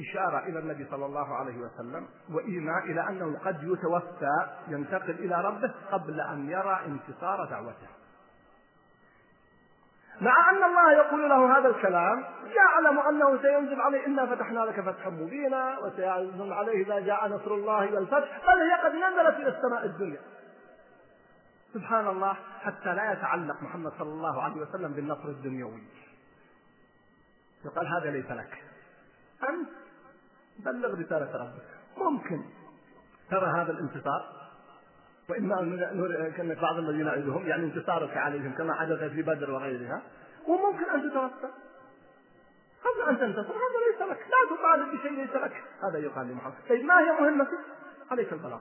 [0.00, 5.74] إشارة إلى النبي صلى الله عليه وسلم وإيماء إلى أنه قد يتوفى ينتقل إلى ربه
[5.92, 7.88] قبل أن يرى انتصار دعوته.
[10.20, 15.10] مع أن الله يقول له هذا الكلام يعلم أنه سينزل عليه إنا فتحنا لك فتحا
[15.10, 20.20] مبينا وسينزل عليه إذا جاء نصر الله والفتح بل هي قد نزلت إلى السماء الدنيا.
[21.74, 25.82] سبحان الله حتى لا يتعلق محمد صلى الله عليه وسلم بالنصر الدنيوي.
[27.66, 28.62] يقال هذا ليس لك.
[29.48, 29.68] أنت
[30.58, 31.68] بلغ رسالة ربك.
[31.96, 32.44] ممكن
[33.30, 34.36] ترى هذا الانتصار
[35.28, 40.02] وإما أن بعض الذين نعدهم يعني انتصارك عليهم كما حدث في بدر وغيرها
[40.48, 41.48] وممكن أن تتوفى
[42.84, 44.18] قبل أن تنتصر هذا ليس لك.
[44.18, 45.62] لا تطالب بشيء ليس لك.
[45.82, 46.54] هذا يقال لمحمد.
[46.68, 47.58] طيب ما هي مهمتك
[48.10, 48.60] عليك البلاغ.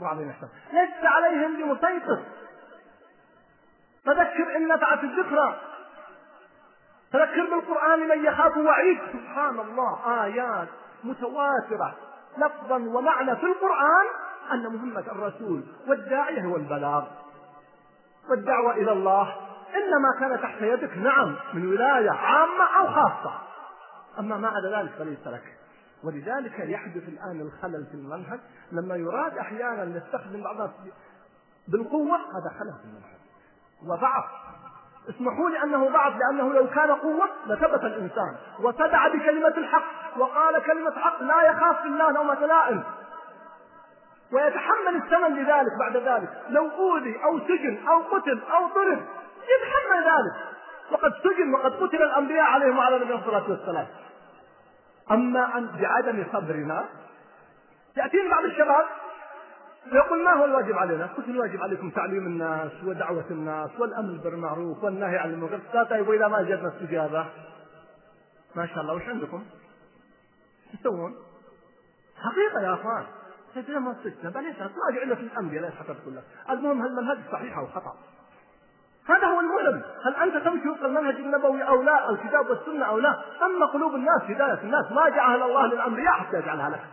[0.00, 0.50] وعلينا السلام.
[0.72, 2.22] لست عليهم بمسيطر.
[4.04, 5.60] فذكر إن نفعت الذكرى.
[7.16, 10.68] فذكر بالقرآن من يخاف وعيد؟ سبحان الله آيات
[11.04, 11.94] متواترة.
[12.38, 14.06] لفظا ومعنى في القرآن
[14.52, 17.04] أن محمد الرسول والداعية هو البلاغ.
[18.30, 19.34] والدعوة إلى الله
[19.74, 23.38] إنما كان تحت يدك نعم من ولاية عامة أو خاصة.
[24.18, 25.56] أما ما عدا ذلك فليس لك.
[26.04, 28.40] ولذلك يحدث الآن الخلل في المنهج.
[28.72, 30.70] لما يراد أحيانا نستخدم بعض
[31.68, 33.16] بالقوة هذا خلل في المنهج.
[33.86, 34.24] وضعف.
[35.10, 38.36] اسمحوا لي أنه ضعف لأنه لو كان قوة لثبت الإنسان.
[38.60, 42.82] وتبع بكلمة الحق وقال كلمة حق لا يخاف الله لومه لائم
[44.32, 46.28] ويتحمل الثمن لذلك بعد ذلك.
[46.48, 49.00] لو أوذي أو سجن أو قتل أو ضرب
[49.42, 50.56] يتحمل ذلك.
[50.90, 53.86] وقد سجن وقد قتل الأنبياء عليهم وعلى نبينا الصلاه والسلام
[55.10, 56.84] أما أن بعدم صبرنا
[57.96, 58.86] ياتيني بعض الشباب
[59.92, 65.18] يقول ما هو الواجب علينا؟ قلت الواجب عليكم تعليم الناس ودعوة الناس والأمر بالمعروف والنهي
[65.18, 65.84] عن المنكر.
[65.90, 67.26] طيب وإذا ما جدنا استجابة؟
[68.56, 69.44] ما شاء الله وش عندكم؟
[70.72, 71.14] إيش تسوون؟
[72.16, 73.04] حقيقة يا أخوان.
[73.54, 77.58] سيدنا ما استجنا بل راجع إلا في الأنبياء لا يتحدث كله المهم هل المنهج صحيح
[77.58, 77.96] أو خطأ؟
[79.08, 83.10] هذا هو المهم هل أنت تمشي وفق المنهج النبوي أو لا الكتاب والسنة أو لا؟
[83.42, 84.92] أما قلوب الناس هداية الناس.
[84.92, 86.84] ما جعلها الله للأنبياء حتى يجعلها لك.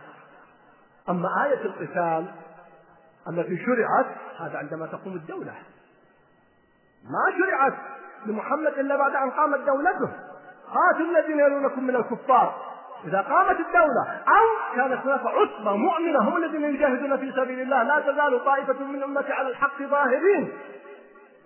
[1.08, 2.26] أما آية القتال
[3.28, 4.06] التي شرعت
[4.38, 5.54] هذا عندما تقوم الدولة.
[7.04, 7.74] ما شرعت
[8.26, 10.12] لمحمد إلا بعد أن قامت دولته.
[10.74, 12.74] قاتلوا الذين يلونكم من الكفار.
[13.04, 18.00] إذا قامت الدولة أو كانت هناك عصبة مؤمنة هم الذين يجاهدون في سبيل الله لا
[18.00, 20.52] تزال طائفة من أمتي على الحق ظاهرين.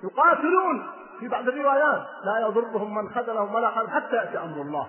[0.05, 0.87] يقاتلون
[1.21, 2.03] في بعض الروايات.
[2.25, 4.89] لا يضرهم من خذلهم ولا خذل حتى يأتي أمر الله.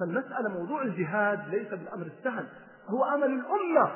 [0.00, 2.46] فالمسألة موضوع الجهاد ليس بالأمر السهل.
[2.88, 3.90] هو أمل الأمة.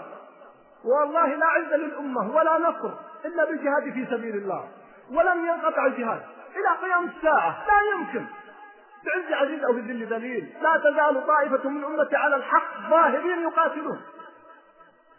[0.85, 2.91] والله لا عز للأمة ولا نصر
[3.25, 4.69] إلا بالجهاد في سبيل الله
[5.11, 6.23] ولن ينقطع الجهاد
[6.57, 8.27] إلى قيام الساعة لا يمكن.
[9.05, 14.01] بعز عزيز أو بذل ذليل لا تزال طائفة من أمتي على الحق ظاهرين يقاتلون.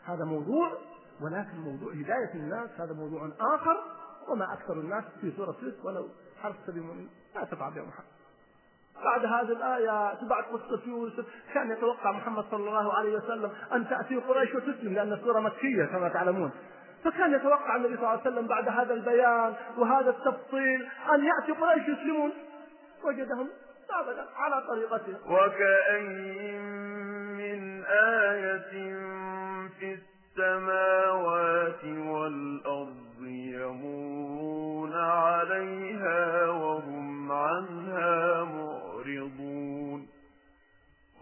[0.06, 0.72] هذا موضوع
[1.22, 3.84] ولكن موضوع هداية الناس هذا موضوع آخر
[4.28, 6.10] وما أكثر الناس في سورة يوسف ولو
[6.44, 8.17] حرف سبيل لا تفعل يا محمد
[9.04, 14.16] بعد هذه الآيات بعد قصة يوسف كان يتوقع محمد صلى الله عليه وسلم أن تأتي
[14.16, 16.52] قريش وتسلم لأن السورة مكية كما تعلمون.
[17.04, 21.88] فكان يتوقع النبي صلى الله عليه وسلم بعد هذا البيان وهذا التفصيل أن يأتي قريش
[21.88, 22.32] يسلمون.
[23.04, 23.48] وجدهم
[23.92, 26.62] أبدا على طريقته وكأين
[27.38, 28.72] من آية
[29.80, 29.98] في
[30.38, 36.67] السماوات والأرض يمرون عليها وهم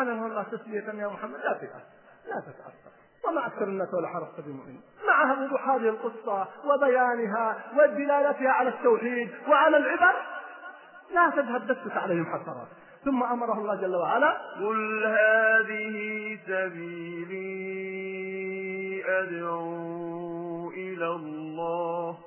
[0.00, 1.84] فقال له الله تسلية يا محمد لا تتأثر
[2.26, 2.90] لا تتأثر
[3.24, 4.80] وما أكثر الناس ولا حرصت بمؤمن.
[5.06, 10.14] مع وضوح هذه القصة وبيانها ودلالتها على التوحيد وعلى العبر.
[11.10, 12.68] لا تذهب نفسك عليهم حسرات.
[13.04, 17.50] ثم أمره الله جل وعلا قل هذه سبيلي
[19.06, 22.18] أدعو إلى الله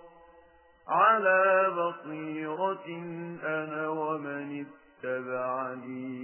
[0.87, 2.87] على بصيرة
[3.43, 4.82] أنا ومن اتبعني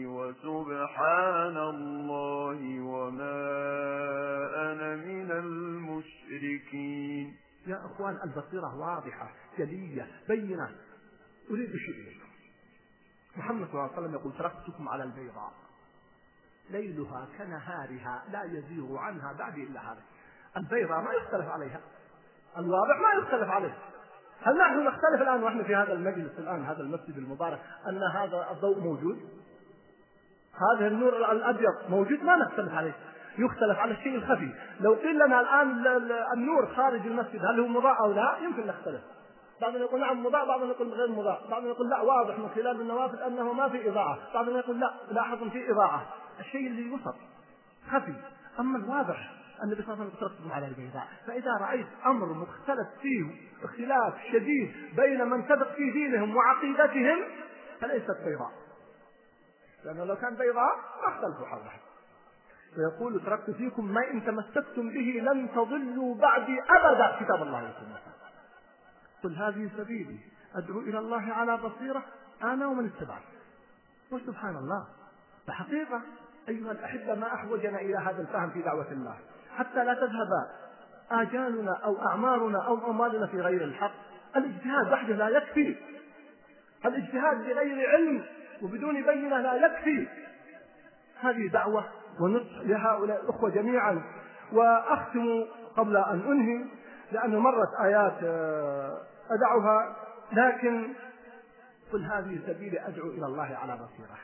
[0.08, 3.40] وسبحان الله وما
[4.72, 7.36] أنا من المشركين.
[7.68, 10.72] يا أخوان البصيرة واضحة جلية بينة.
[11.52, 12.20] أريد شيء
[13.38, 15.54] محمد صلى الله عليه وسلم يقول تركتكم على البيضاء.
[16.70, 20.02] ليلها كنهارها لا يزيغ عنها بعد إلا هذا.
[20.58, 21.82] البيضاء ما يختلف عليها.
[22.58, 23.78] الواضح ما يختلف عليه.
[24.42, 27.60] هل نحن نختلف الآن ونحن في هذا المجلس الآن هذا المسجد المبارك
[27.90, 29.18] أن هذا الضوء موجود؟
[30.74, 32.96] هذا النور الأبيض موجود؟ ما نختلف عليه.
[33.38, 34.54] يختلف على الشيء الخفي.
[34.80, 35.86] لو قيل لنا الآن
[36.34, 39.02] النور خارج المسجد هل هو مضاء أو لا؟ يمكن نختلف.
[39.62, 41.42] بعضهم يقول نعم مضاء بعضهم يقول غير مضاء.
[41.52, 44.20] بعضهم يقول لا واضح من خلال النوافذ أنه ما في إضاءة.
[44.34, 46.06] بعضهم يقول لا لاحظ في إضاءة.
[46.40, 47.16] الشيء اللي وسط
[47.92, 48.14] خفي.
[48.60, 54.14] أما الواضح النبي صلى الله عليه وسلم على البيضاء فإذا رأيت أمر مختلف فيه اختلاف
[54.32, 56.36] شديد بين من سبق في دينهم
[62.78, 67.26] ويقول تركت فيكم ما إن تمسكتم به لن تضلوا بعدي أبدا.
[67.26, 68.00] كتاب الله وسنة
[69.24, 70.20] قل هذه سبيلي.
[70.56, 72.04] أدعو إلى الله على بصيرة
[72.44, 73.26] أنا ومن اتبعني
[74.12, 74.88] وسبحان الله.
[75.48, 76.02] فحقيقة
[76.50, 79.18] أيها الأحبة ما أحوجنا إلى هذا الفهم في دعوة الله.
[79.60, 80.30] حتى لا تذهب
[81.12, 83.92] آجالنا أو أعمارنا أو أموالنا في غير الحق.
[84.36, 85.76] الاجتهاد وحده لا يكفي.
[86.86, 88.26] الاجتهاد بغير علم
[88.62, 90.08] وبدون بينة لا يكفي.
[91.22, 91.86] هذه دعوة
[92.20, 94.02] ونصح لهؤلاء الأخوة جميعا.
[94.54, 95.46] وأختم
[95.78, 96.66] قبل أن أنهي
[97.12, 99.96] لأن مرت آيات آه، أدعها
[100.32, 100.94] لكن
[101.94, 104.18] قل هذه سبيلي أدعو إلى الله على بصيرة.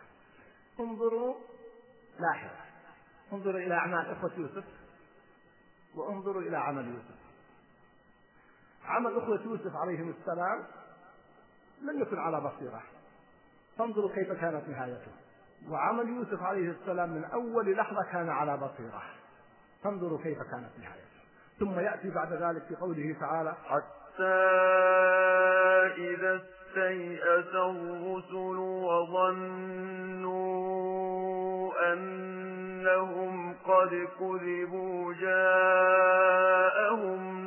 [0.79, 1.35] انظروا
[2.19, 2.49] لاحظ
[3.33, 4.63] انظروا إلى أعمال إخوة يوسف.
[5.97, 7.15] وانظروا إلى عمل يوسف.
[8.85, 10.63] عمل أخوة يوسف عليهم السلام
[11.81, 12.83] لم يكن على بصيرة.
[13.77, 15.11] فانظروا كيف كانت نهايته.
[15.69, 19.03] وعمل يوسف عليه السلام من أول لحظة كان على بصيرة.
[19.83, 21.05] فانظروا كيف كانت نهايته.
[21.59, 24.33] ثم يأتي بعد ذلك في قوله تعالى حتى
[25.97, 30.55] إذا استيأس الرسل وظنوا
[32.85, 36.59] أنهم قد كذبوا جاءهم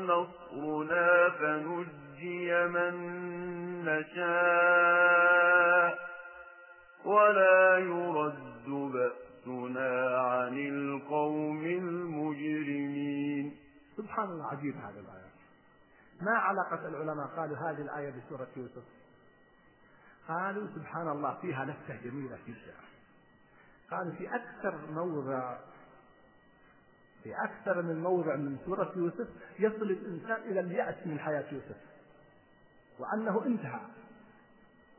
[0.06, 2.94] نصرنا فنجي من
[3.84, 5.18] نشاء
[7.04, 13.56] ولا يرد بأسنا عن القوم المجرمين.
[13.96, 15.28] سبحان الله عجيب هذا الآية.
[16.22, 18.82] ما علاقة العلماء؟ قالوا هذه الآية بسورة يوسف.
[20.28, 22.87] قالوا سبحان الله فيها لفتة جميلة جدا.
[23.90, 25.56] قالوا في أكثر موضع
[27.22, 29.28] في أكثر من موضع من سورة يوسف
[29.58, 31.76] يصل الإنسان إلى اليأس من حياة يوسف
[32.98, 33.80] وأنه انتهى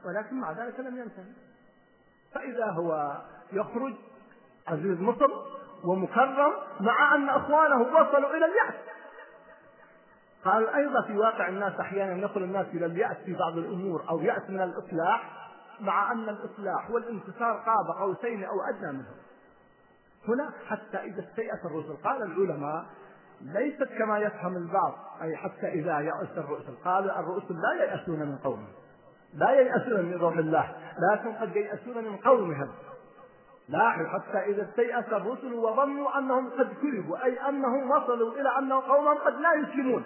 [0.05, 1.33] ولكن مع ذلك لم ينتهي.
[2.33, 3.21] فإذا هو
[3.53, 3.93] يخرج
[4.67, 5.29] عزيز مصر
[5.83, 8.75] ومكرم مع أن إخوانه وصلوا إلى اليأس
[10.45, 14.49] قال أيضا في واقع الناس أحيانا يصل الناس إلى اليأس في بعض الأمور أو يأس
[14.49, 15.38] من الإصلاح
[15.81, 19.07] مع أن الإصلاح والانتصار قاب قوسين أو أدنى منه
[20.27, 22.03] هنا حتى إذا استيأس الرسل.
[22.03, 22.85] قال العلماء
[23.41, 26.75] ليست كما يفهم البعض أي حتى إذا يأس الرسل.
[26.85, 28.73] قال الرسل لا ييأسون من قومهم.
[29.33, 30.75] لا ييأسون من روح الله
[31.11, 32.69] لكن قد ييأسون من قومهم.
[33.69, 39.17] لاحظ حتى إذا استيأس الرسل وظنوا أنهم قد كذبوا أي أنهم وصلوا إلى أن قومهم
[39.17, 40.03] قد لا يسلمون.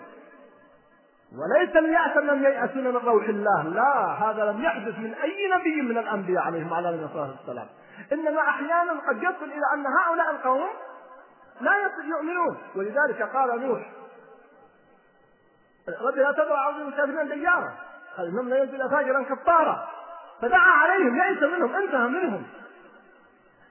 [1.34, 3.64] وليس اليأس أنهم ييأسون من روح الله.
[3.64, 7.68] لا هذا لم يحدث من أي نبي من الأنبياء عليهم وعلى الصلاة والسلام.
[8.14, 10.70] إنما أحيانا قد يصل إلى أن هؤلاء القوم
[11.62, 11.72] لا
[12.06, 12.58] يؤمنون.
[12.76, 13.92] ولذلك قال نوح
[16.08, 17.74] رب لا تذر عظيم الكافرين ديارا.
[18.20, 19.88] إنهم لا ينزل فاجرا كفارا.
[20.42, 22.44] فدعا عليهم يئس منهم انتهى منهم.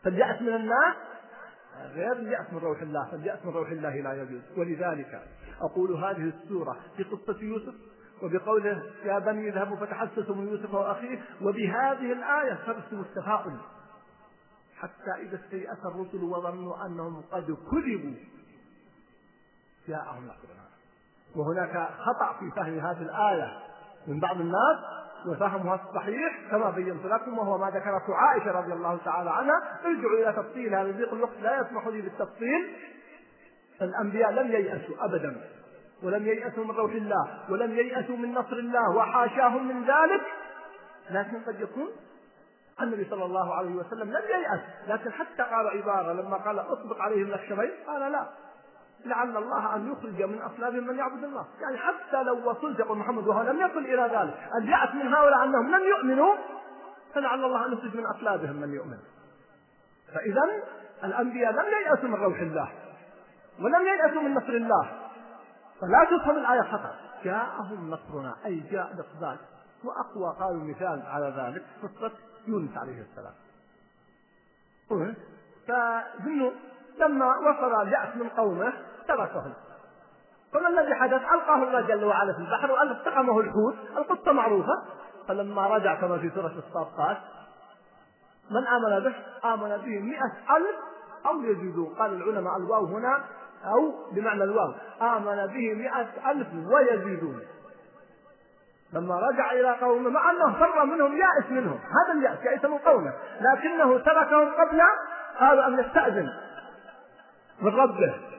[0.05, 0.95] فاليأس من الناس
[1.87, 4.43] غير اليأس من روح الله فاليأس من روح الله لا يجوز.
[4.57, 5.23] ولذلك
[5.61, 7.75] أقول هذه السورة في قصة يوسف
[8.23, 13.57] وبقوله يا بني اذهبوا فتحسسوا من يوسف وأخيه وبهذه الآية ترسم التفاؤل
[14.77, 18.15] حتى إذا استيأس الرسل وظنوا أنهم قد كذبوا
[19.89, 20.63] جاءهم نصرنا.
[21.37, 23.59] وهناك خطأ في فهم هذه الآية
[24.07, 29.31] من بعض الناس وفهمها الصحيح كما بينت لكم وهو ما ذكرته عائشة رضي الله تعالى
[29.31, 29.81] عنها.
[29.85, 32.77] ارجعوا إلى تفصيل هذا ضيق الوقت لا يسمح لي بالتفصيل.
[33.83, 35.37] الأنبياء لم ييأسوا أبدا
[36.03, 40.23] ولم ييأسوا من روح الله ولم ييأسوا من نصر الله وحاشاهم من ذلك.
[41.11, 41.89] لكن قد يكون
[42.81, 47.35] النبي صلى الله عليه وسلم لم ييأس لكن حتى قال عبارة لما قال اطبق عليهم
[47.35, 48.27] الشمين قال لا.
[49.05, 51.47] لعل الله أن يخرج من أصلابهم من يعبد الله.
[51.61, 55.75] يعني حتى لو وصلت يقول محمد وهو لم يصل إلى ذلك اليأس من هؤلاء أنهم
[55.75, 56.35] لم يؤمنوا
[57.15, 58.99] فلعل الله أن يخرج من أصلابهم من يؤمن.
[60.15, 60.43] فإذا
[61.05, 62.69] الأنبياء لم ييأسوا من روح الله
[63.61, 64.89] ولم ييأسوا من نصر الله.
[65.81, 66.95] فلا تفهم الآية خطأ
[67.25, 69.39] جاءهم نصرنا أي جاء الإقبال.
[69.85, 72.13] وأقوى قالوا مثال على ذلك قصة
[72.47, 73.35] يونس عليه السلام.
[75.69, 76.51] فذنوا
[76.99, 78.73] لما وصل اليأس من قومه
[79.09, 79.53] تركهم
[80.53, 83.75] فما الذي حدث؟ ألقاه الله جل وعلا في البحر والتقمه الحوت.
[83.97, 84.83] القصة معروفة.
[85.29, 87.17] فلما رجع كما في سورة الصافات
[88.51, 89.15] من آمن به؟
[89.55, 90.77] آمن به مئة ألف
[91.27, 91.95] أو يزيدون.
[91.95, 93.25] قال العلماء الواو هنا
[93.65, 97.41] أو بمعنى الواو آمن به مئة ألف ويزيدون.
[98.93, 101.79] لما رجع إلى قومه مع أنه فر منهم يائس منهم.
[101.79, 103.13] هذا اليأس يأس من قومه.
[103.41, 104.81] لكنه تركهم قبل
[105.41, 106.29] قالوا أن يستأذن
[107.61, 108.32] من ربه.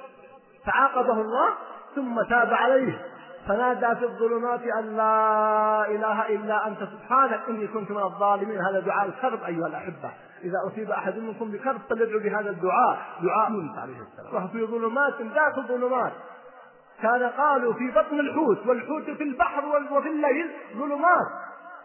[0.66, 1.49] فعاقبه الله
[1.95, 3.01] ثم تاب عليه.
[3.47, 8.61] فنادى في الظلمات أن لا إله إلا أنت سبحانك إني كنت من الظالمين.
[8.61, 10.11] هذا دعاء الكرب أيها الأحبة.
[10.43, 12.97] إذا أصيب أحد منكم بكرب فليدعو بهذا الدعاء.
[13.22, 14.36] دعاء يونس عليه السلام.
[14.36, 16.11] وهو في ظلمات ذات ظلمات
[17.01, 21.28] كان قالوا في بطن الحوت والحوت في البحر وفي الليل ظلمات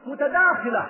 [0.06, 0.86] متداخلة.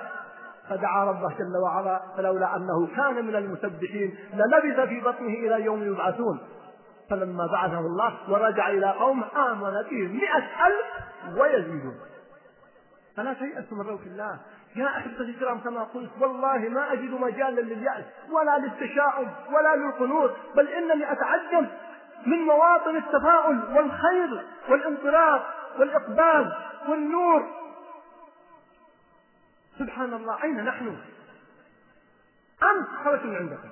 [0.69, 6.41] فدعا ربه جل وعلا فلولا أنه كان من المسبحين للبث في بطنه إلى يوم يبعثون.
[7.11, 12.01] فلما بعثه الله ورجع إلى قوم آمن به مئة ألف ويزيدون.
[13.17, 14.41] فلا تيأسوا من روح الله.
[14.77, 20.69] يا أحبتي الكرام كما قلت والله ما أجد مجالا لليأس ولا للتشاؤم ولا للقنوط بل
[20.69, 21.67] إنني أتعجب
[22.27, 26.53] من مواطن التفاؤل والخير والانطلاق والإقبال
[26.89, 27.43] والنور.
[29.79, 30.97] سبحان الله أين نحن؟
[32.63, 33.69] أمس خرجت من عندكم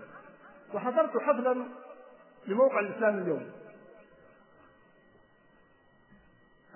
[0.74, 1.64] وحضرت حفلا
[2.46, 3.52] لموقع الإسلام اليوم.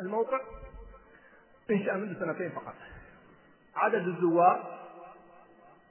[0.01, 0.41] الموقع
[1.71, 2.75] انشا منذ سنتين فقط.
[3.77, 4.81] عدد الزوار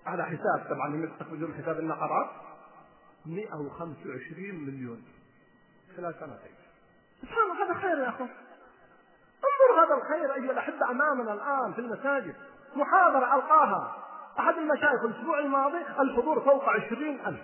[0.06, 2.30] على حساب طبعا لم يستخدم حساب النقرات
[3.26, 5.06] 125 مليون.
[5.98, 6.56] خلال سنتين.
[7.22, 8.30] سبحان الله هذا خير يا أخوان.
[9.40, 12.36] انظر هذا الخير أيها الأحبة أمامنا الآن في المساجد.
[12.76, 13.96] محاضرة ألقاها
[14.40, 17.40] أحد المشايخ الأسبوع الماضي الحضور فوق 20000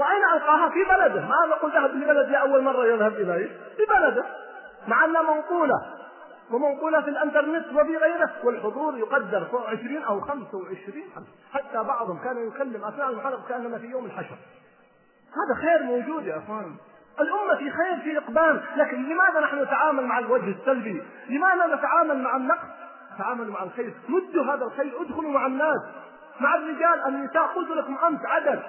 [0.00, 1.20] وأين ألقاها في بلده.
[1.20, 3.46] ما أقول ذهب لبلدي أول مرة يذهب إليه
[3.76, 4.24] في بلده.
[4.88, 5.74] مع أنها منقولة.
[6.50, 8.30] ومنقولة في الإنترنت وفي غيره.
[8.44, 11.04] والحضور يقدر فوق 20 أو 25
[11.52, 14.36] حتى بعضهم كان يكلم أثناء الحرب كأننا في يوم الحشر.
[15.30, 16.76] هذا خير موجود يا أخوان.
[17.20, 18.62] الأمة في خير في إقبال.
[18.76, 22.68] لكن لماذا نحن نتعامل مع الوجه السلبي؟ لماذا نتعامل مع النقص؟
[23.18, 23.94] تعاملوا مع الخير.
[24.08, 24.92] مدوا هذا الخير.
[25.00, 25.80] ادخلوا مع الناس.
[26.40, 27.46] مع الرجال النساء.
[27.46, 28.62] قلت لكم أمس عدد.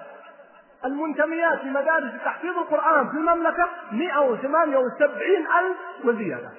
[0.85, 6.51] المنتميات لمدارس تحفيظ القرآن في المملكة 178 ألف وزيادة.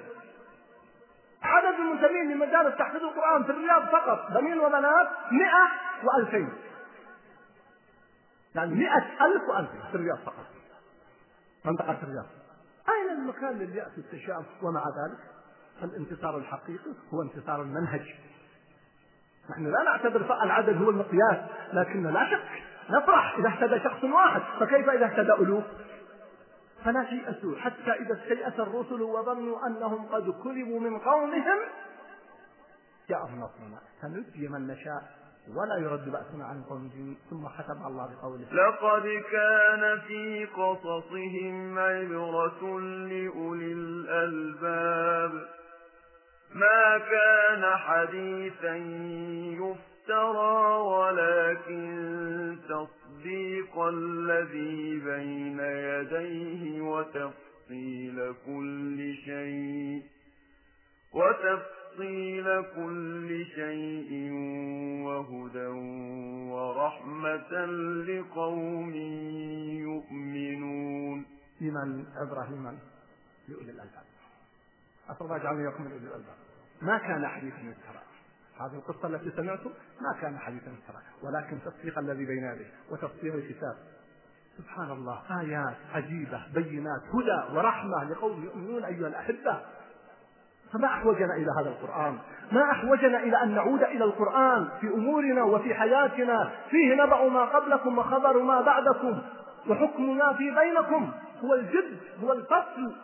[1.43, 5.51] عدد المنتمين لمدارس تحفيظ القرآن في الرياض فقط بنين وبنات 100
[6.03, 6.53] و2000
[8.55, 10.47] يعني 100 ألف و2000 في الرياض فقط.
[11.65, 12.27] منطقة الرياض.
[12.89, 15.19] أين المكان لليأس والتشاؤم ومع ذلك
[15.83, 18.15] الانتصار الحقيقي هو انتصار المنهج.
[19.51, 21.39] نحن لا نعتبر العدد هو المقياس
[21.73, 25.65] لكن لا شك نفرح إذا اهتدى شخص واحد فكيف إذا اهتدى ألوف
[26.85, 31.59] فلا تيأسوا حتى إذا استيأس الرسل وظنوا أنهم قد كذبوا من قومهم
[33.09, 38.47] جاءهم نصرنا سنجي من نشاء ولا يرد بأسنا عن قوم ثم ختم الله بقوله.
[38.53, 45.49] لقد كان في قصصهم عبرة لأولي الألباب.
[46.55, 48.77] ما كان حديثا
[50.03, 60.03] يفترى ولكن تصديق الذي بين يديه وتفصيل كل شيء
[61.13, 64.33] وتفصيل كل شيء
[65.07, 65.67] وهدى
[66.53, 67.67] ورحمة
[68.07, 68.95] لقوم
[69.87, 71.27] يؤمنون.
[71.61, 72.05] لمن
[72.51, 72.79] لمن
[73.49, 74.05] لأولي الألباب.
[75.09, 76.37] أسأل الله يجعلني من أولي الألباب.
[76.83, 78.02] ما كان حديثا يذكر.
[78.67, 83.77] هذه القصة التي سمعته ما كان حديثا يذكر ولكن تصديق الذي بين يديه وتفصيل الكتاب.
[84.59, 89.61] سبحان الله آيات عجيبة بينات هدى ورحمة لقوم يؤمنون أيها الأحبة.
[90.73, 92.19] فما أحوجنا إلى هذا القرآن؟
[92.53, 97.99] ما أحوجنا إلى أن نعود إلى القرآن في أمورنا وفي حياتنا؟ فيه نبأ ما قبلكم
[97.99, 99.23] وخبر ما بعدكم
[99.69, 101.13] وحكم ما في بينكم.
[101.45, 102.95] هو الجد هو الفصل.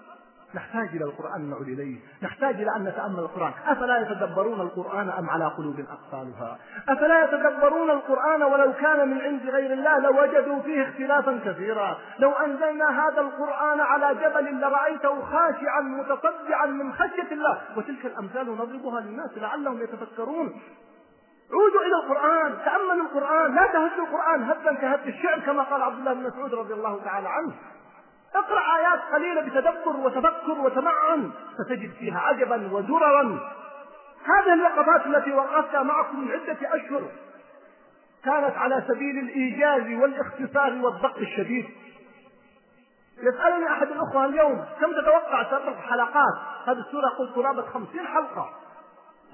[0.55, 3.53] نحتاج إلى القرآن نعود إليه نحتاج إلى أن نتأمل القرآن.
[3.67, 9.73] أفلا يتدبرون القرآن أم على قلوب أقفالها؟ أفلا يتدبرون القرآن ولو كان من عند غير
[9.73, 11.99] الله لوجدوا فيه اختلافا كثيرا.
[12.19, 17.59] لو أنزلنا هذا القرآن على جبل لرأيته خاشعا متصدعا من خشية الله.
[17.77, 20.61] وتلك الأمثال نضربها للناس لعلهم يتفكرون.
[21.53, 26.13] عودوا إلى القرآن تأملوا القرآن لا تهدوا القرآن هدا كهد الشعر كما قال عبد الله
[26.13, 27.53] بن مسعود رضي الله تعالى عنه.
[28.35, 33.53] اقرأ آيات قليلة بتدبر وتفكر وتمعن فتجد فيها عجبا ودررا.
[34.25, 37.03] هذه اللقطات التي وقفتها معكم من عدة أشهر
[38.25, 41.67] كانت على سبيل الإيجاز والاختصار والضغط الشديد.
[43.19, 46.35] يسألني أحد الأخوة اليوم كم تتوقع تطرق حلقات؟
[46.67, 48.51] هذه السورة قلت قرابة خمسين حلقة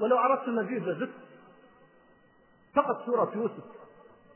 [0.01, 1.15] ولو أردت المزيد لزدت.
[2.75, 3.65] فقط سورة يوسف.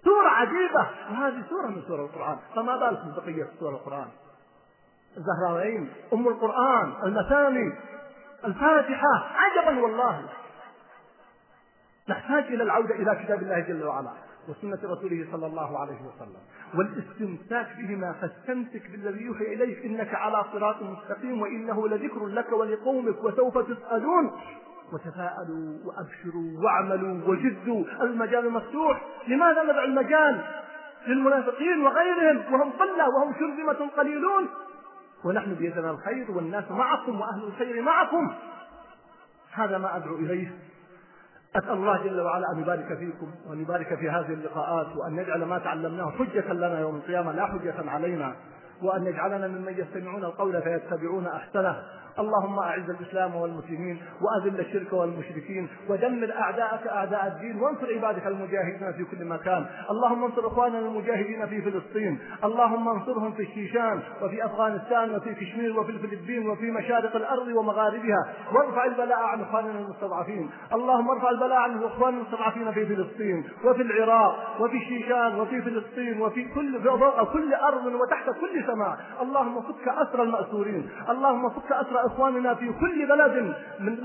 [0.04, 0.90] سورة عجيبة.
[1.10, 2.38] وهذه سورة من سور القرآن.
[2.56, 4.08] فما بالك ببقية سور القرآن؟
[5.16, 7.72] الزهراوين أم القرآن المثاني
[8.44, 9.26] الفاتحة.
[9.34, 10.28] عجبا والله.
[12.08, 14.10] نحتاج إلى العودة إلى كتاب الله جل وعلا
[14.48, 16.40] وسنة رسوله صلى الله عليه وسلم.
[16.74, 23.58] والاستمساك بهما فاستمسك بالذي يوحي إليك إنك على صراط مستقيم وإنه لذكر لك ولقومك وسوف
[23.58, 24.30] تسألون.
[24.92, 27.84] وتفاءلوا وأبشروا واعملوا وجدوا.
[28.00, 29.02] المجال مفتوح.
[29.28, 30.44] لماذا ندع المجال؟
[31.06, 32.54] للمنافقين وغيرهم.
[32.54, 34.48] وهم قلة وهم شرذمة قليلون.
[35.24, 38.34] ونحن بيدنا الخير والناس معكم وأهل الخير معكم.
[39.52, 40.50] هذا ما أدعو إليه.
[41.56, 45.58] أسأل الله جل وعلا أن يبارك فيكم وأن يبارك في هذه اللقاءات وأن يجعل ما
[45.58, 48.36] تعلمناه حجة لنا يوم القيامة لا حجة علينا.
[48.82, 51.82] وأن يجعلنا ممن يستمعون القول فيتبعون أحسنه.
[52.18, 59.04] اللهم أعز الإسلام والمسلمين وأذل الشرك والمشركين ودمر أعداءك أعداء الدين وانصر عبادك المجاهدين في
[59.04, 59.66] كل مكان.
[59.90, 62.18] اللهم انصر إخواننا المجاهدين في فلسطين.
[62.44, 68.28] اللهم انصرهم في الشيشان وفي أفغانستان وفي كشمير وفي الفلبين وفي مشارق الأرض ومغاربها.
[68.54, 70.50] وارفع البلاء عن إخواننا المستضعفين.
[70.72, 76.44] اللهم ارفع البلاء عن إخواننا المستضعفين في فلسطين وفي العراق وفي الشيشان وفي فلسطين وفي
[76.54, 78.98] كل فوق كل أرض وتحت كل سماء.
[79.22, 80.90] اللهم فك أسر المأسورين.
[81.10, 83.96] اللهم فك أسر إخواننا في كل بلد من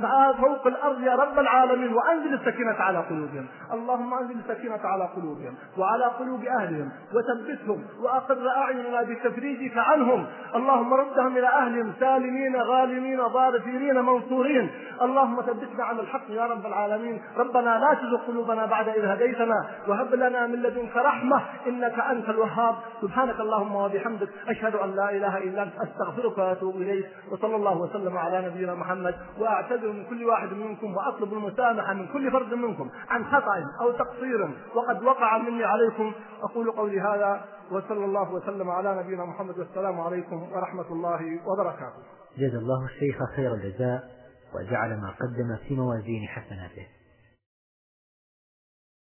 [0.42, 3.46] فوق الأرض يا رب العالمين وأنزل السكينة على قلوبهم.
[3.74, 10.26] اللهم أنزل السكينة على قلوبهم وعلى قلوب أهلهم وثبتهم وأقر أعيننا بتفريجك عنهم.
[10.56, 14.70] اللهم ردهم إلى أهلهم سالمين غالمين ظارفين منصورين.
[15.02, 17.22] اللهم ثبتنا على الحق يا رب العالمين.
[17.38, 22.76] ربنا لا تزغ قلوبنا بعد إذ هديتنا وهب لنا من لدنك رحمة إنك أنت الوهاب.
[23.02, 28.18] سبحانك اللهم وبحمدك أشهد أن لا إله إلا أنت أستغفرك وأتوب إليك وصلى الله وسلم
[28.18, 33.26] على نبينا محمد وأعتذر من كل واحد منكم وأطلب المسامحة من كل فرد منكم عن
[33.26, 36.12] خطأ أو تقصير وقد وقع مني عليكم
[36.44, 42.04] أقول قولي هذا وصلى الله وسلم على نبينا محمد والسلام عليكم ورحمة الله وبركاته.
[42.38, 44.04] جزا الله الشيخ خير الجزاء
[44.56, 46.88] وجعل ما قدم في موازين حسناته.